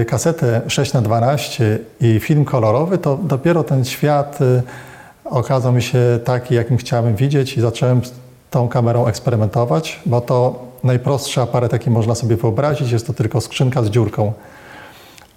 y, 0.00 0.04
kasetę 0.04 0.60
6 0.68 0.92
na 0.92 1.02
12 1.02 1.78
i 2.00 2.20
film 2.20 2.44
kolorowy, 2.44 2.98
to 2.98 3.18
dopiero 3.22 3.64
ten 3.64 3.84
świat 3.84 4.40
y, 4.40 4.62
okazał 5.24 5.72
mi 5.72 5.82
się 5.82 5.98
taki, 6.24 6.54
jakim 6.54 6.76
chciałem 6.76 7.16
widzieć 7.16 7.56
i 7.56 7.60
zacząłem 7.60 8.04
z 8.04 8.12
tą 8.50 8.68
kamerą 8.68 9.06
eksperymentować, 9.06 10.00
bo 10.06 10.20
to 10.20 10.64
najprostszy 10.84 11.40
aparat, 11.40 11.72
jaki 11.72 11.90
można 11.90 12.14
sobie 12.14 12.36
wyobrazić, 12.36 12.90
jest 12.92 13.06
to 13.06 13.12
tylko 13.12 13.40
skrzynka 13.40 13.82
z 13.82 13.86
dziurką. 13.90 14.32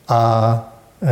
A 0.08 0.54
y, 1.04 1.08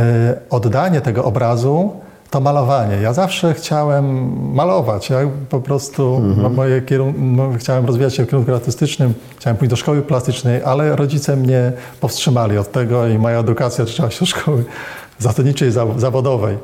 oddanie 0.50 1.00
tego 1.00 1.24
obrazu 1.24 1.92
to 2.30 2.40
malowanie. 2.40 2.96
Ja 2.96 3.12
zawsze 3.12 3.54
chciałem 3.54 4.32
malować. 4.54 5.10
Ja 5.10 5.18
po 5.50 5.60
prostu 5.60 6.20
no, 6.36 6.48
moje 6.48 6.82
kierun- 6.82 7.12
no, 7.18 7.50
chciałem 7.58 7.86
rozwijać 7.86 8.14
się 8.14 8.24
w 8.24 8.26
kierunku 8.30 8.54
artystycznym, 8.54 9.14
chciałem 9.38 9.56
pójść 9.56 9.70
do 9.70 9.76
szkoły 9.76 10.02
plastycznej, 10.02 10.62
ale 10.64 10.96
rodzice 10.96 11.36
mnie 11.36 11.72
powstrzymali 12.00 12.58
od 12.58 12.72
tego 12.72 13.08
i 13.08 13.18
moja 13.18 13.38
edukacja 13.38 13.84
zaczęła 13.84 14.10
się 14.10 14.20
do 14.20 14.26
szkoły 14.26 14.64
zasadniczej, 15.18 15.70
zaw- 15.72 15.98
zawodowej. 15.98 16.58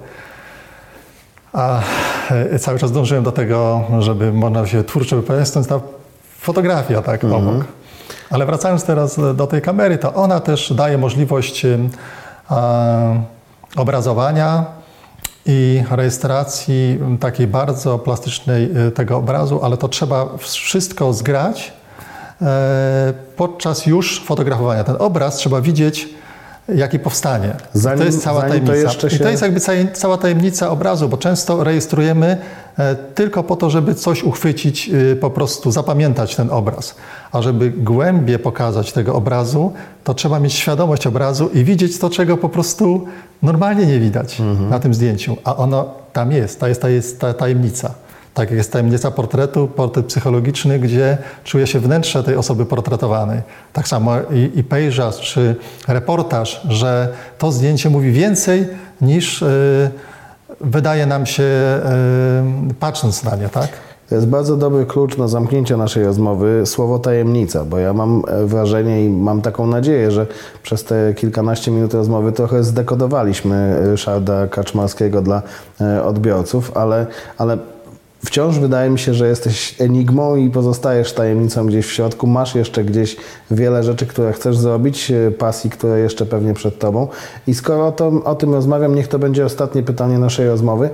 A 1.59 1.81
e, 2.31 2.59
cały 2.59 2.79
czas 2.79 2.93
dążyłem 2.93 3.25
do 3.25 3.33
tego, 3.33 3.85
żeby 3.99 4.33
można 4.33 4.67
się 4.67 4.85
twórczo 4.85 5.17
wypowiedzieć, 5.17 5.49
stąd 5.49 5.69
ta 5.69 5.81
fotografia 6.39 7.03
tak 7.03 7.25
obok. 7.25 7.65
Ale 8.31 8.47
wracając 8.47 8.85
teraz 8.85 9.21
do 9.37 9.47
tej 9.47 9.63
kamery, 9.63 9.99
to 9.99 10.15
ona 10.15 10.41
też 10.41 10.73
daje 10.73 10.99
możliwość 10.99 11.67
obrazowania 13.77 14.65
i 15.47 15.83
rejestracji 15.91 16.99
takiej 17.21 17.47
bardzo 17.47 17.99
plastycznej 17.99 18.71
e, 18.87 18.91
tego 18.91 19.17
obrazu, 19.17 19.61
ale 19.63 19.77
to 19.77 19.89
trzeba 19.89 20.27
wszystko 20.39 21.13
zgrać 21.13 21.73
e, 22.43 23.15
podczas 23.37 23.87
już 23.87 24.25
fotografowania. 24.25 24.85
Ten 24.85 24.97
obraz 24.99 25.37
trzeba 25.37 25.61
widzieć 25.61 26.09
jaki 26.75 26.99
powstanie. 26.99 27.55
Zanim- 27.75 27.99
to 27.99 28.05
jest 28.05 28.23
cała 28.23 28.41
tajemnica. 28.43 28.75
jeszcze 28.77 29.07
I 29.07 29.11
się- 29.11 29.19
to 29.19 29.29
jest 29.31 29.43
jakby 29.43 29.61
cała 29.93 30.17
tajemnica 30.19 30.71
obrazu, 30.71 31.09
bo 31.09 31.17
często 31.17 31.65
rejestrujemy 31.65 32.37
e, 32.79 32.95
tylko 33.15 33.43
po 33.45 33.57
to, 33.57 33.71
żeby 33.71 33.95
coś 33.95 34.23
uchwycić, 34.23 34.91
y, 35.13 35.17
po 35.17 35.31
prostu 35.31 35.71
zapamiętać 35.71 36.37
ten 36.37 36.51
obraz. 36.51 36.95
A 37.33 37.43
żeby 37.43 37.71
głębie 37.71 38.39
pokazać 38.39 38.93
tego 38.93 39.15
obrazu, 39.15 39.73
to 40.05 40.15
trzeba 40.15 40.41
mieć 40.41 40.53
świadomość 40.53 41.07
obrazu 41.07 41.49
i 41.55 41.65
widzieć 41.65 41.99
to, 41.99 42.11
czego 42.11 42.37
po 42.37 42.49
prostu 42.49 43.07
normalnie 43.43 43.87
nie 43.87 44.01
widać 44.01 44.41
Mhm. 44.41 44.71
na 44.71 44.79
tym 44.81 44.95
zdjęciu. 44.95 45.37
A 45.45 45.57
ono 45.57 45.91
tam 46.13 46.33
jest, 46.33 46.61
to 46.61 46.69
jest, 46.69 46.83
to 46.83 46.89
jest 46.89 47.21
ta 47.21 47.35
tajemnica. 47.35 47.95
Tak 48.39 48.51
jest 48.51 48.73
tajemnica 48.73 49.11
portretu, 49.11 49.69
portret 49.69 50.07
psychologiczny, 50.07 50.79
gdzie 50.79 51.19
czuje 51.45 51.67
się 51.67 51.81
wnętrze 51.81 52.23
tej 52.23 52.37
osoby 52.37 52.67
portretowanej. 52.67 53.41
Tak 53.73 53.89
samo 53.89 54.13
i, 54.33 54.59
i 54.59 54.65
pejzaż 54.65 55.21
czy 55.21 55.57
reportaż, 55.89 56.61
że 56.69 57.09
to 57.39 57.53
zdjęcie 57.53 57.91
mówi 57.91 58.13
więcej 58.13 58.69
niż 59.01 59.43
y, 59.43 59.91
wydaje 60.61 61.07
nam 61.07 61.27
się 61.27 61.43
y, 62.71 62.75
patrząc 62.75 63.25
na 63.25 63.37
nie, 63.37 63.49
tak? 63.49 63.69
To 64.09 64.15
jest 64.15 64.27
bardzo 64.27 64.57
dobry 64.57 64.87
klucz 64.87 65.17
na 65.17 65.29
zamknięcie 65.29 65.77
naszej 65.77 66.05
rozmowy, 66.05 66.63
słowo 66.67 66.99
tajemnica, 66.99 67.65
bo 67.65 67.79
ja 67.79 67.93
mam 67.93 68.23
e, 68.29 68.45
wrażenie 68.47 69.05
i 69.05 69.09
mam 69.09 69.43
taką 69.43 69.67
nadzieję, 69.67 70.11
że 70.11 70.27
przez 70.63 70.85
te 70.85 71.15
kilkanaście 71.15 71.71
minut 71.71 71.95
rozmowy 71.95 72.33
trochę 72.33 72.65
zdekodowaliśmy 72.65 73.77
Ryszarda 73.81 74.47
Kaczmarskiego 74.47 75.23
dla 75.23 75.43
e, 75.81 76.05
odbiorców, 76.05 76.77
ale, 76.77 77.07
ale 77.39 77.59
wciąż 78.25 78.59
wydaje 78.59 78.91
mi 78.91 78.99
się, 78.99 79.15
że 79.15 79.29
jesteś 79.29 79.81
enigmą 79.81 80.37
i 80.37 80.51
pozostajesz 80.51 81.13
tajemnicą 81.13 81.67
gdzieś 81.67 81.87
w 81.87 81.93
środku. 81.93 82.27
Masz 82.27 82.55
jeszcze 82.55 82.85
gdzieś 82.85 83.17
wiele 83.51 83.83
rzeczy, 83.83 84.07
które 84.07 84.33
chcesz 84.33 84.59
zrobić, 84.59 85.11
e, 85.11 85.31
pasji, 85.31 85.71
które 85.71 86.01
jeszcze 86.01 86.27
pewnie 86.27 86.55
przed 86.55 86.79
tobą. 86.79 87.09
I 87.47 87.55
skoro 87.55 87.87
o, 87.87 87.93
to, 87.93 88.13
o 88.25 88.35
tym 88.35 88.55
rozmawiam, 88.55 88.95
niech 88.95 89.09
to 89.09 89.19
będzie 89.19 89.45
ostatnie 89.45 89.83
pytanie 89.83 90.19
naszej 90.19 90.49
rozmowy. 90.49 90.91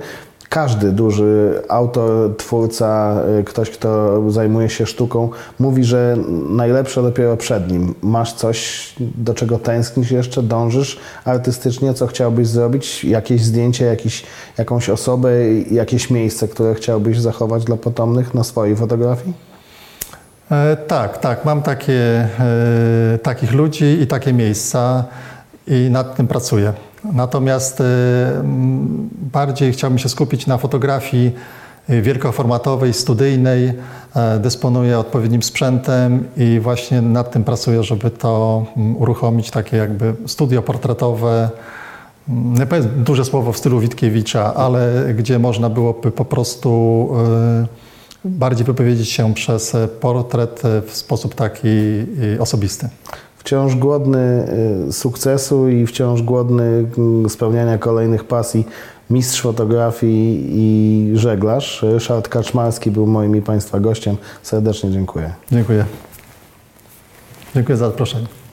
Każdy 0.49 0.91
duży 0.91 1.61
autor, 1.69 2.37
twórca, 2.37 3.21
y, 3.39 3.43
ktoś, 3.43 3.69
kto 3.69 4.21
zajmuje 4.31 4.69
się 4.69 4.85
sztuką, 4.85 5.29
mówi, 5.59 5.83
że 5.83 6.17
najlepsze 6.49 7.01
dopiero 7.01 7.37
przed 7.37 7.71
nim. 7.71 7.93
Masz 8.01 8.33
coś, 8.33 8.89
do 8.99 9.33
czego 9.33 9.59
tęsknisz 9.59 10.11
jeszcze, 10.11 10.43
dążysz 10.43 10.99
artystycznie, 11.25 11.93
co 11.93 12.07
chciałbyś 12.07 12.47
zrobić? 12.47 13.03
Jakieś 13.03 13.43
zdjęcie, 13.43 13.85
jakiś, 13.85 14.23
jakąś 14.57 14.89
osobę, 14.89 15.31
jakieś 15.71 16.09
miejsce, 16.09 16.47
które 16.47 16.75
chciałbyś 16.75 17.19
zachować 17.19 17.63
dla 17.63 17.77
potomnych 17.77 18.33
na 18.33 18.43
swojej 18.43 18.75
fotografii? 18.75 19.33
E, 20.51 20.77
tak, 20.87 21.17
tak. 21.17 21.45
Mam 21.45 21.61
takie, 21.61 22.27
e, 22.39 23.17
takich 23.23 23.53
ludzi 23.53 24.01
i 24.01 24.07
takie 24.07 24.33
miejsca 24.33 25.03
i 25.67 25.89
nad 25.91 26.15
tym 26.15 26.27
pracuję. 26.27 26.73
Natomiast 27.13 27.81
m, 28.39 29.09
bardziej 29.33 29.71
chciałbym 29.73 29.99
się 29.99 30.09
skupić 30.09 30.47
na 30.47 30.57
fotografii 30.57 31.31
e, 31.89 32.01
wielkoformatowej, 32.01 32.93
studyjnej. 32.93 33.73
E, 34.15 34.39
Dysponuję 34.39 34.99
odpowiednim 34.99 35.43
sprzętem 35.43 36.23
i 36.37 36.59
właśnie 36.59 37.01
nad 37.01 37.31
tym 37.31 37.43
pracuję, 37.43 37.83
żeby 37.83 38.11
to 38.11 38.65
uruchomić 38.97 39.51
takie 39.51 39.77
jakby 39.77 40.13
studio 40.27 40.61
portretowe. 40.61 41.49
Mm, 42.29 42.53
Nie 42.53 42.65
powiem 42.65 42.87
duże 43.03 43.25
słowo 43.25 43.51
w 43.53 43.57
stylu 43.57 43.79
Witkiewicza, 43.79 44.53
ale 44.53 45.05
gdzie 45.17 45.39
można 45.39 45.69
byłoby 45.69 46.11
po 46.11 46.25
prostu 46.25 47.09
e, 47.65 47.65
bardziej 48.25 48.65
wypowiedzieć 48.65 49.09
się 49.09 49.33
przez 49.33 49.75
portret 49.99 50.61
w 50.87 50.95
sposób 50.95 51.35
taki 51.35 51.67
osobisty. 52.39 52.89
Wciąż 53.45 53.75
głodny 53.75 54.47
y, 54.89 54.93
sukcesu 54.93 55.69
i 55.69 55.87
wciąż 55.87 56.21
głodny 56.21 56.85
mm, 56.97 57.29
spełniania 57.29 57.77
kolejnych 57.77 58.23
pasji 58.23 58.67
mistrz 59.09 59.41
fotografii 59.41 60.45
i 60.49 61.11
żeglarz. 61.17 61.83
Ryszard 61.83 62.27
Kaczmarski 62.27 62.91
był 62.91 63.07
moim 63.07 63.35
i 63.35 63.41
Państwa 63.41 63.79
gościem. 63.79 64.17
Serdecznie 64.43 64.91
dziękuję. 64.91 65.33
Dziękuję. 65.51 65.85
Dziękuję 67.55 67.77
za 67.77 67.85
zaproszenie. 67.85 68.44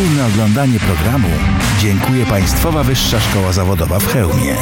Wspólne 0.00 0.26
oglądanie 0.26 0.80
programu 0.80 1.28
dziękuję 1.80 2.26
Państwowa 2.26 2.82
Wyższa 2.84 3.20
Szkoła 3.20 3.52
Zawodowa 3.52 3.98
w 3.98 4.06
Chełmie. 4.06 4.56